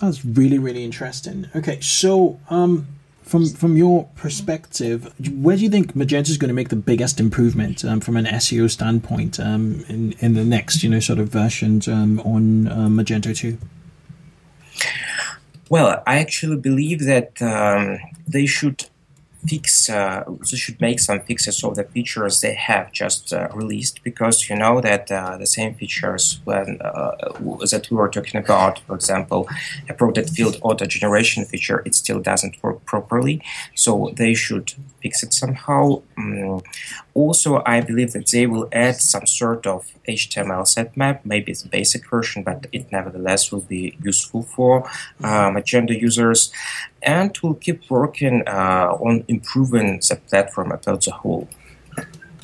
That's 0.00 0.24
really 0.24 0.58
really 0.58 0.84
interesting. 0.84 1.48
Okay, 1.54 1.80
so 1.80 2.38
um, 2.50 2.86
from 3.22 3.48
from 3.48 3.76
your 3.76 4.04
perspective, 4.16 5.12
where 5.42 5.56
do 5.56 5.62
you 5.62 5.70
think 5.70 5.94
Magento 5.94 6.30
is 6.30 6.38
going 6.38 6.48
to 6.48 6.54
make 6.54 6.68
the 6.68 6.76
biggest 6.76 7.20
improvement 7.20 7.84
um, 7.84 8.00
from 8.00 8.16
an 8.16 8.26
SEO 8.26 8.70
standpoint 8.70 9.40
um, 9.40 9.84
in 9.88 10.12
in 10.20 10.34
the 10.34 10.44
next 10.44 10.82
you 10.82 10.90
know 10.90 11.00
sort 11.00 11.18
of 11.18 11.28
versions 11.28 11.88
um, 11.88 12.20
on 12.20 12.68
uh, 12.68 12.88
Magento 12.88 13.36
two? 13.36 13.58
Well, 15.70 16.02
I 16.06 16.18
actually 16.18 16.56
believe 16.58 17.04
that 17.04 17.40
um, 17.40 17.98
they 18.28 18.46
should 18.46 18.84
fix 19.48 19.88
uh, 19.90 20.24
they 20.50 20.56
should 20.56 20.80
make 20.80 21.00
some 21.00 21.20
fixes 21.20 21.62
of 21.64 21.76
the 21.76 21.84
features 21.84 22.40
they 22.40 22.54
have 22.54 22.92
just 22.92 23.32
uh, 23.32 23.48
released 23.54 24.02
because 24.02 24.48
you 24.48 24.56
know 24.56 24.80
that 24.80 25.10
uh, 25.10 25.36
the 25.36 25.46
same 25.46 25.74
features 25.74 26.40
when 26.44 26.80
uh, 26.80 27.12
that 27.70 27.86
we 27.90 27.96
were 27.96 28.08
talking 28.08 28.40
about 28.40 28.78
for 28.80 28.94
example 28.94 29.48
a 29.88 29.94
product 29.94 30.30
field 30.30 30.58
auto 30.62 30.86
generation 30.86 31.44
feature 31.44 31.82
it 31.84 31.94
still 31.94 32.20
doesn't 32.20 32.62
work 32.62 32.84
properly. 32.84 33.42
So 33.74 34.12
they 34.16 34.34
should 34.34 34.72
fix 35.02 35.22
it 35.22 35.32
somehow 35.32 36.02
um, 36.16 36.60
also 37.14 37.62
i 37.66 37.80
believe 37.80 38.12
that 38.12 38.26
they 38.28 38.46
will 38.46 38.68
add 38.72 38.96
some 38.96 39.26
sort 39.26 39.66
of 39.66 39.86
html 40.08 40.64
sitemap 40.74 41.20
maybe 41.24 41.52
it's 41.52 41.64
a 41.64 41.68
basic 41.68 42.08
version 42.08 42.42
but 42.42 42.66
it 42.72 42.90
nevertheless 42.92 43.50
will 43.50 43.62
be 43.62 43.96
useful 44.02 44.42
for 44.42 44.84
uh, 45.22 45.50
magento 45.50 45.98
users 45.98 46.52
and 47.04 47.38
we'll 47.42 47.54
keep 47.54 47.88
working 47.90 48.42
uh, 48.46 48.96
on 49.00 49.24
improving 49.28 50.00
the 50.08 50.16
platform 50.28 50.72
as 50.72 51.06
a 51.06 51.10
whole. 51.10 51.48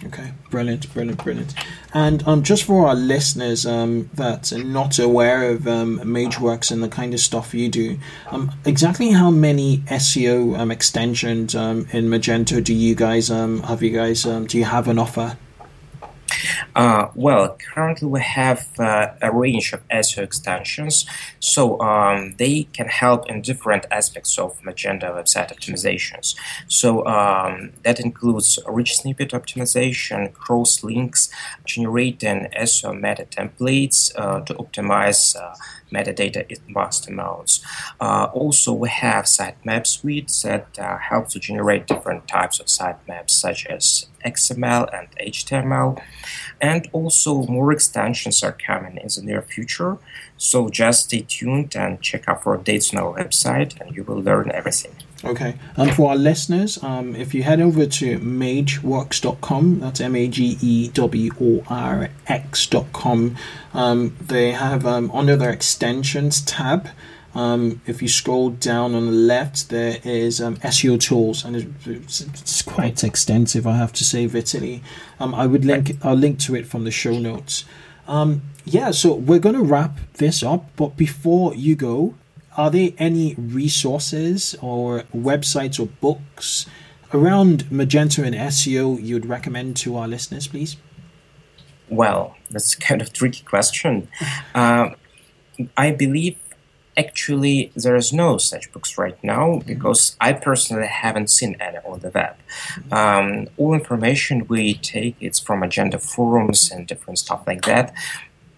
Okay, 0.06 0.32
brilliant, 0.48 0.92
brilliant, 0.94 1.22
brilliant. 1.22 1.54
And 1.92 2.26
um, 2.26 2.42
just 2.42 2.64
for 2.64 2.86
our 2.86 2.94
listeners 2.94 3.66
um, 3.66 4.08
that 4.14 4.50
are 4.50 4.64
not 4.64 4.98
aware 4.98 5.50
of 5.50 5.68
um, 5.68 5.98
MageWorx 6.00 6.70
and 6.70 6.82
the 6.82 6.88
kind 6.88 7.12
of 7.12 7.20
stuff 7.20 7.52
you 7.52 7.68
do, 7.68 7.98
um, 8.30 8.50
exactly 8.64 9.10
how 9.10 9.30
many 9.30 9.78
SEO 9.78 10.58
um, 10.58 10.70
extensions 10.70 11.54
um, 11.54 11.86
in 11.92 12.06
Magento 12.06 12.64
do 12.64 12.72
you 12.72 12.94
guys 12.94 13.30
um, 13.30 13.62
have? 13.64 13.82
You 13.82 13.90
guys 13.90 14.24
um, 14.24 14.46
do 14.46 14.56
you 14.56 14.64
have 14.64 14.88
an 14.88 14.98
offer? 14.98 15.36
Uh, 16.74 17.08
well, 17.14 17.56
currently 17.74 18.08
we 18.08 18.20
have 18.20 18.68
uh, 18.78 19.08
a 19.20 19.30
range 19.32 19.72
of 19.72 19.86
SEO 19.88 20.22
extensions, 20.22 21.06
so 21.40 21.80
um, 21.80 22.34
they 22.38 22.64
can 22.72 22.86
help 22.86 23.28
in 23.28 23.42
different 23.42 23.86
aspects 23.90 24.38
of 24.38 24.60
Magento 24.62 25.12
website 25.14 25.54
optimizations. 25.56 26.34
So 26.68 27.06
um, 27.06 27.72
that 27.82 28.00
includes 28.00 28.58
rich 28.66 28.96
snippet 28.96 29.30
optimization, 29.30 30.32
cross 30.32 30.82
links, 30.82 31.30
generating 31.64 32.48
SEO 32.56 32.94
meta 32.94 33.24
templates 33.24 34.12
uh, 34.16 34.40
to 34.40 34.54
optimize 34.54 35.36
uh, 35.36 35.54
metadata 35.90 36.46
in 36.48 36.58
master 36.72 37.12
modes. 37.12 37.64
Uh, 38.00 38.28
also, 38.32 38.72
we 38.72 38.88
have 38.88 39.24
sitemap 39.24 39.86
suites 39.86 40.42
that 40.42 40.78
uh, 40.78 40.98
help 40.98 41.28
to 41.28 41.38
generate 41.38 41.86
different 41.86 42.26
types 42.28 42.60
of 42.60 42.66
sitemaps, 42.66 43.30
such 43.30 43.66
as 43.66 44.06
XML 44.24 44.88
and 44.96 45.08
HTML. 45.32 46.00
And 46.60 46.88
also, 46.92 47.42
more 47.46 47.72
extensions 47.72 48.42
are 48.42 48.52
coming 48.52 48.96
in 48.96 49.08
the 49.14 49.22
near 49.22 49.42
future. 49.42 49.98
So 50.36 50.68
just 50.68 51.04
stay 51.04 51.24
tuned 51.26 51.76
and 51.76 52.00
check 52.00 52.28
out 52.28 52.42
for 52.42 52.56
updates 52.56 52.94
on 52.94 53.02
our 53.02 53.14
website, 53.14 53.80
and 53.80 53.94
you 53.94 54.04
will 54.04 54.20
learn 54.20 54.50
everything. 54.52 54.94
Okay. 55.22 55.56
And 55.76 55.94
for 55.94 56.10
our 56.10 56.16
listeners, 56.16 56.82
um, 56.82 57.14
if 57.14 57.34
you 57.34 57.42
head 57.42 57.60
over 57.60 57.84
to 57.84 58.18
mageworx.com, 58.18 59.80
that's 59.80 60.00
M 60.00 60.16
A 60.16 60.28
G 60.28 60.56
E 60.62 60.88
W 60.88 61.30
O 61.40 61.62
R 61.68 62.08
X.com, 62.26 63.36
um, 63.74 64.16
they 64.20 64.52
have 64.52 64.86
um, 64.86 65.10
under 65.10 65.36
their 65.36 65.50
extensions 65.50 66.40
tab, 66.40 66.88
Um, 67.34 67.80
if 67.86 68.02
you 68.02 68.08
scroll 68.08 68.50
down 68.50 68.94
on 68.94 69.06
the 69.06 69.12
left, 69.12 69.68
there 69.68 69.98
is 70.02 70.40
um, 70.40 70.56
SEO 70.56 71.00
tools, 71.00 71.44
and 71.44 71.54
it's, 71.86 72.20
it's, 72.20 72.62
quite 72.62 73.04
extensive. 73.04 73.66
I 73.66 73.76
have 73.76 73.92
to 73.94 74.04
say, 74.04 74.26
Vitaly. 74.26 74.80
Um, 75.20 75.34
I 75.34 75.46
would 75.46 75.64
link. 75.64 75.92
I'll 76.02 76.16
link 76.16 76.40
to 76.40 76.56
it 76.56 76.66
from 76.66 76.84
the 76.84 76.90
show 76.90 77.18
notes. 77.18 77.64
Um, 78.08 78.42
yeah, 78.64 78.90
so 78.90 79.14
we're 79.14 79.38
going 79.38 79.54
to 79.54 79.62
wrap 79.62 79.98
this 80.14 80.42
up, 80.42 80.66
but 80.76 80.96
before 80.96 81.54
you 81.54 81.76
go, 81.76 82.14
are 82.60 82.70
there 82.70 82.90
any 82.98 83.34
resources 83.36 84.54
or 84.60 85.04
websites 85.14 85.80
or 85.80 85.86
books 85.86 86.66
around 87.14 87.64
Magento 87.70 88.22
and 88.22 88.34
SEO 88.36 89.02
you'd 89.02 89.24
recommend 89.24 89.78
to 89.78 89.96
our 89.96 90.06
listeners, 90.06 90.46
please? 90.46 90.76
Well, 91.88 92.36
that's 92.50 92.74
kind 92.74 93.00
of 93.00 93.14
tricky 93.14 93.42
question. 93.44 94.08
Uh, 94.54 94.90
I 95.74 95.92
believe 95.92 96.36
actually 96.98 97.72
there 97.74 97.96
is 97.96 98.12
no 98.12 98.36
such 98.36 98.70
books 98.74 98.98
right 98.98 99.18
now 99.24 99.62
because 99.66 100.14
I 100.20 100.34
personally 100.34 100.86
haven't 100.86 101.30
seen 101.30 101.56
any 101.60 101.78
on 101.78 102.00
the 102.00 102.10
web. 102.10 102.36
Um, 102.92 103.48
all 103.56 103.72
information 103.72 104.46
we 104.48 104.74
take 104.74 105.16
it's 105.18 105.40
from 105.40 105.62
Magento 105.62 105.98
forums 105.98 106.70
and 106.70 106.86
different 106.86 107.18
stuff 107.20 107.42
like 107.46 107.62
that. 107.62 107.94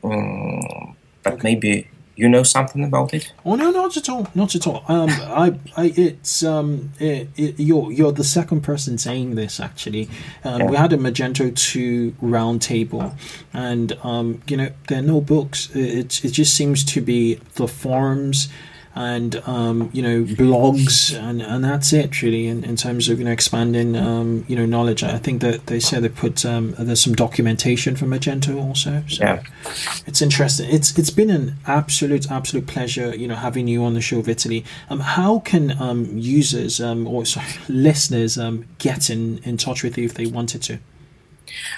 Um, 0.02 0.96
but 1.22 1.44
maybe 1.44 1.86
you 2.16 2.28
know 2.28 2.42
something 2.42 2.84
about 2.84 3.14
it? 3.14 3.32
Oh 3.44 3.54
no, 3.54 3.70
not 3.70 3.96
at 3.96 4.08
all, 4.08 4.28
not 4.34 4.54
at 4.54 4.66
all. 4.66 4.84
Um, 4.88 5.08
I, 5.10 5.54
I, 5.76 5.92
it's 5.96 6.42
um, 6.42 6.92
it, 6.98 7.28
it, 7.36 7.58
you're 7.58 7.90
you're 7.90 8.12
the 8.12 8.24
second 8.24 8.62
person 8.62 8.98
saying 8.98 9.34
this. 9.34 9.60
Actually, 9.60 10.08
um, 10.44 10.60
yeah. 10.60 10.70
we 10.70 10.76
had 10.76 10.92
a 10.92 10.96
Magento 10.96 11.54
two 11.54 12.12
roundtable, 12.22 13.14
and 13.52 13.92
um, 14.02 14.42
you 14.46 14.56
know 14.56 14.70
there 14.88 14.98
are 14.98 15.02
no 15.02 15.20
books. 15.20 15.74
It 15.74 16.24
it 16.24 16.32
just 16.32 16.54
seems 16.54 16.84
to 16.84 17.00
be 17.00 17.34
the 17.54 17.68
forums 17.68 18.48
and 18.94 19.36
um, 19.46 19.88
you 19.92 20.02
know 20.02 20.22
blogs 20.24 21.18
and, 21.18 21.40
and 21.40 21.64
that's 21.64 21.92
it 21.92 22.20
really 22.20 22.46
in, 22.46 22.62
in 22.64 22.76
terms 22.76 23.08
of 23.08 23.18
you 23.18 23.24
know 23.24 23.30
expanding 23.30 23.96
um, 23.96 24.44
you 24.48 24.56
know 24.56 24.66
knowledge. 24.66 25.02
I 25.02 25.18
think 25.18 25.40
that 25.40 25.66
they 25.66 25.80
say 25.80 25.98
they 26.00 26.08
put 26.08 26.44
um, 26.44 26.74
there's 26.78 27.00
some 27.00 27.14
documentation 27.14 27.96
from 27.96 28.10
Magento 28.10 28.62
also 28.62 29.02
so 29.08 29.24
yeah. 29.24 29.42
it's 30.06 30.20
interesting. 30.20 30.68
It's 30.70 30.96
it's 30.98 31.10
been 31.10 31.30
an 31.30 31.56
absolute 31.66 32.30
absolute 32.30 32.66
pleasure 32.66 33.16
you 33.16 33.26
know 33.26 33.36
having 33.36 33.66
you 33.66 33.82
on 33.84 33.94
the 33.94 34.00
show 34.00 34.20
Vitaly. 34.22 34.64
Um, 34.90 35.00
how 35.00 35.40
can 35.40 35.80
um, 35.80 36.06
users 36.16 36.80
um, 36.80 37.06
or 37.06 37.24
sorry, 37.24 37.46
listeners 37.68 38.36
um, 38.36 38.66
get 38.78 39.08
in, 39.08 39.38
in 39.38 39.56
touch 39.56 39.82
with 39.82 39.96
you 39.96 40.04
if 40.04 40.14
they 40.14 40.26
wanted 40.26 40.62
to? 40.62 40.78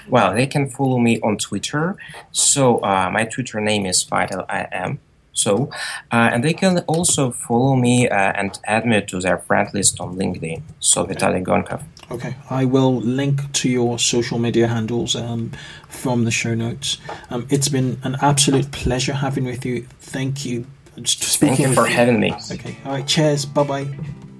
Well 0.08 0.34
they 0.34 0.48
can 0.48 0.68
follow 0.68 0.98
me 0.98 1.20
on 1.20 1.38
Twitter. 1.38 1.96
So 2.32 2.78
uh, 2.78 3.10
my 3.12 3.24
Twitter 3.24 3.60
name 3.60 3.86
is 3.86 4.02
Vital 4.02 4.44
I 4.48 4.66
am 4.72 4.98
so, 5.34 5.68
uh, 6.12 6.30
and 6.32 6.42
they 6.42 6.54
can 6.54 6.78
also 6.86 7.30
follow 7.32 7.76
me 7.76 8.08
uh, 8.08 8.32
and 8.34 8.58
add 8.64 8.86
me 8.86 9.02
to 9.02 9.20
their 9.20 9.38
friend 9.38 9.68
list 9.74 10.00
on 10.00 10.16
LinkedIn. 10.16 10.62
So, 10.80 11.04
Vitaly 11.04 11.44
Gonkov. 11.44 11.82
Okay, 12.10 12.36
I 12.50 12.64
will 12.64 12.94
link 13.00 13.52
to 13.54 13.68
your 13.68 13.98
social 13.98 14.38
media 14.38 14.68
handles 14.68 15.16
um, 15.16 15.52
from 15.88 16.24
the 16.24 16.30
show 16.30 16.54
notes. 16.54 16.98
Um, 17.30 17.46
it's 17.50 17.68
been 17.68 17.98
an 18.04 18.16
absolute 18.20 18.70
pleasure 18.70 19.14
having 19.14 19.44
with 19.44 19.66
you. 19.66 19.86
Thank 20.00 20.44
you. 20.44 20.66
Thank 20.96 21.58
you 21.58 21.74
for 21.74 21.88
you. 21.88 21.94
having 21.94 22.20
me. 22.20 22.32
Okay, 22.52 22.76
all 22.84 22.92
right. 22.92 23.06
Cheers. 23.06 23.46
Bye 23.46 23.64
bye. 23.64 23.88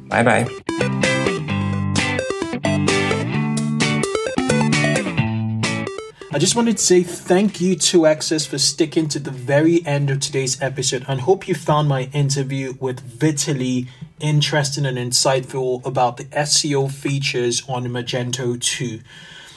Bye 0.09 0.47
bye. 2.63 3.01
I 6.35 6.39
just 6.39 6.57
wanted 6.57 6.79
to 6.79 6.83
say 6.83 7.05
thank 7.05 7.61
you 7.61 7.77
to 7.77 8.07
Access 8.07 8.45
for 8.45 8.59
sticking 8.59 9.07
to 9.11 9.21
the 9.21 9.31
very 9.31 9.87
end 9.87 10.11
of 10.11 10.19
today's 10.19 10.61
episode 10.61 11.05
and 11.07 11.21
hope 11.21 11.47
you 11.47 11.55
found 11.55 11.89
my 11.89 12.11
interview 12.13 12.75
with 12.81 13.21
Vitaly 13.21 13.87
interesting 14.19 14.85
and 14.85 14.99
insightful 14.99 15.87
about 15.87 16.17
the 16.17 16.25
SEO 16.25 16.91
features 16.91 17.63
on 17.69 17.85
Magento 17.85 18.61
2. 18.61 18.99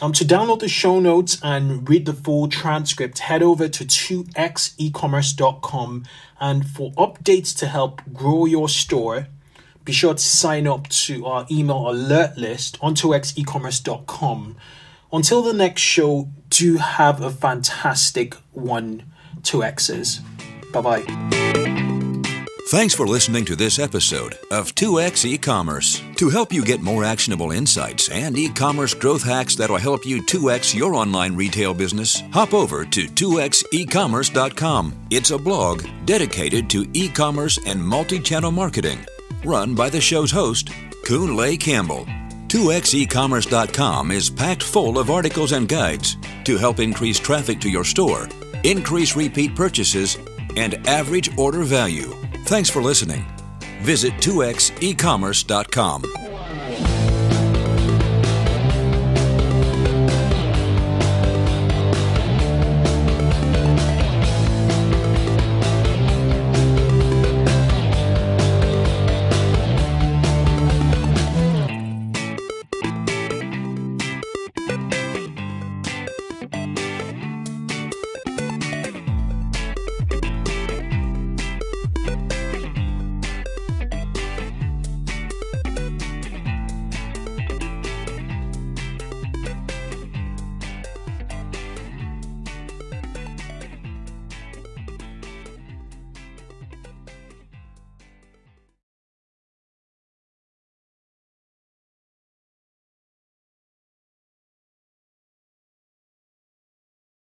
Um, 0.03 0.13
to 0.13 0.23
download 0.23 0.59
the 0.59 0.67
show 0.67 0.99
notes 0.99 1.39
and 1.41 1.89
read 1.89 2.05
the 2.05 2.13
full 2.13 2.47
transcript, 2.47 3.17
head 3.17 3.41
over 3.41 3.67
to 3.67 3.83
2xecommerce.com 3.83 6.05
and 6.39 6.69
for 6.69 6.91
updates 6.91 7.57
to 7.57 7.65
help 7.65 8.03
grow 8.13 8.45
your 8.45 8.69
store, 8.69 9.29
be 9.83 9.93
sure 9.93 10.13
to 10.13 10.19
sign 10.19 10.67
up 10.67 10.87
to 10.89 11.25
our 11.25 11.47
email 11.49 11.89
alert 11.89 12.37
list 12.37 12.77
on 12.81 12.93
2xecommerce.com. 12.93 14.57
Until 15.11 15.41
the 15.41 15.53
next 15.53 15.81
show, 15.81 16.29
do 16.49 16.77
have 16.77 17.21
a 17.21 17.29
fantastic 17.29 18.35
one, 18.53 19.03
2X's. 19.41 20.21
Bye 20.71 20.81
bye. 20.81 21.27
Thanks 22.69 22.93
for 22.93 23.07
listening 23.07 23.45
to 23.45 23.55
this 23.55 23.79
episode 23.79 24.37
of 24.51 24.75
2x 24.75 25.23
e-commerce. 25.23 26.03
To 26.17 26.29
help 26.29 26.51
you 26.51 26.65
get 26.65 26.81
more 26.81 27.05
actionable 27.05 27.51
insights 27.51 28.09
and 28.09 28.37
e-commerce 28.37 28.93
growth 28.93 29.23
hacks 29.23 29.55
that'll 29.55 29.77
help 29.77 30.05
you 30.05 30.21
2x 30.21 30.75
your 30.75 30.93
online 30.93 31.33
retail 31.33 31.73
business, 31.73 32.21
hop 32.33 32.53
over 32.53 32.83
to 32.83 33.07
2xecommerce.com. 33.07 34.93
It's 35.09 35.31
a 35.31 35.37
blog 35.37 35.85
dedicated 36.03 36.69
to 36.71 36.85
e-commerce 36.91 37.57
and 37.65 37.81
multi-channel 37.81 38.51
marketing, 38.51 38.99
run 39.45 39.73
by 39.73 39.89
the 39.89 40.01
show's 40.01 40.31
host, 40.31 40.67
Kunle 41.05 41.57
Campbell. 41.57 42.05
2xecommerce.com 42.47 44.11
is 44.11 44.29
packed 44.29 44.63
full 44.63 44.97
of 44.97 45.09
articles 45.09 45.51
and 45.51 45.67
guides 45.67 46.17
to 46.45 46.57
help 46.57 46.79
increase 46.79 47.19
traffic 47.19 47.59
to 47.61 47.69
your 47.69 47.83
store, 47.83 48.29
increase 48.63 49.15
repeat 49.15 49.55
purchases, 49.55 50.17
and 50.55 50.75
average 50.87 51.37
order 51.37 51.63
value. 51.63 52.13
Thanks 52.45 52.69
for 52.69 52.81
listening. 52.81 53.25
Visit 53.81 54.13
2xecommerce.com. 54.13 56.16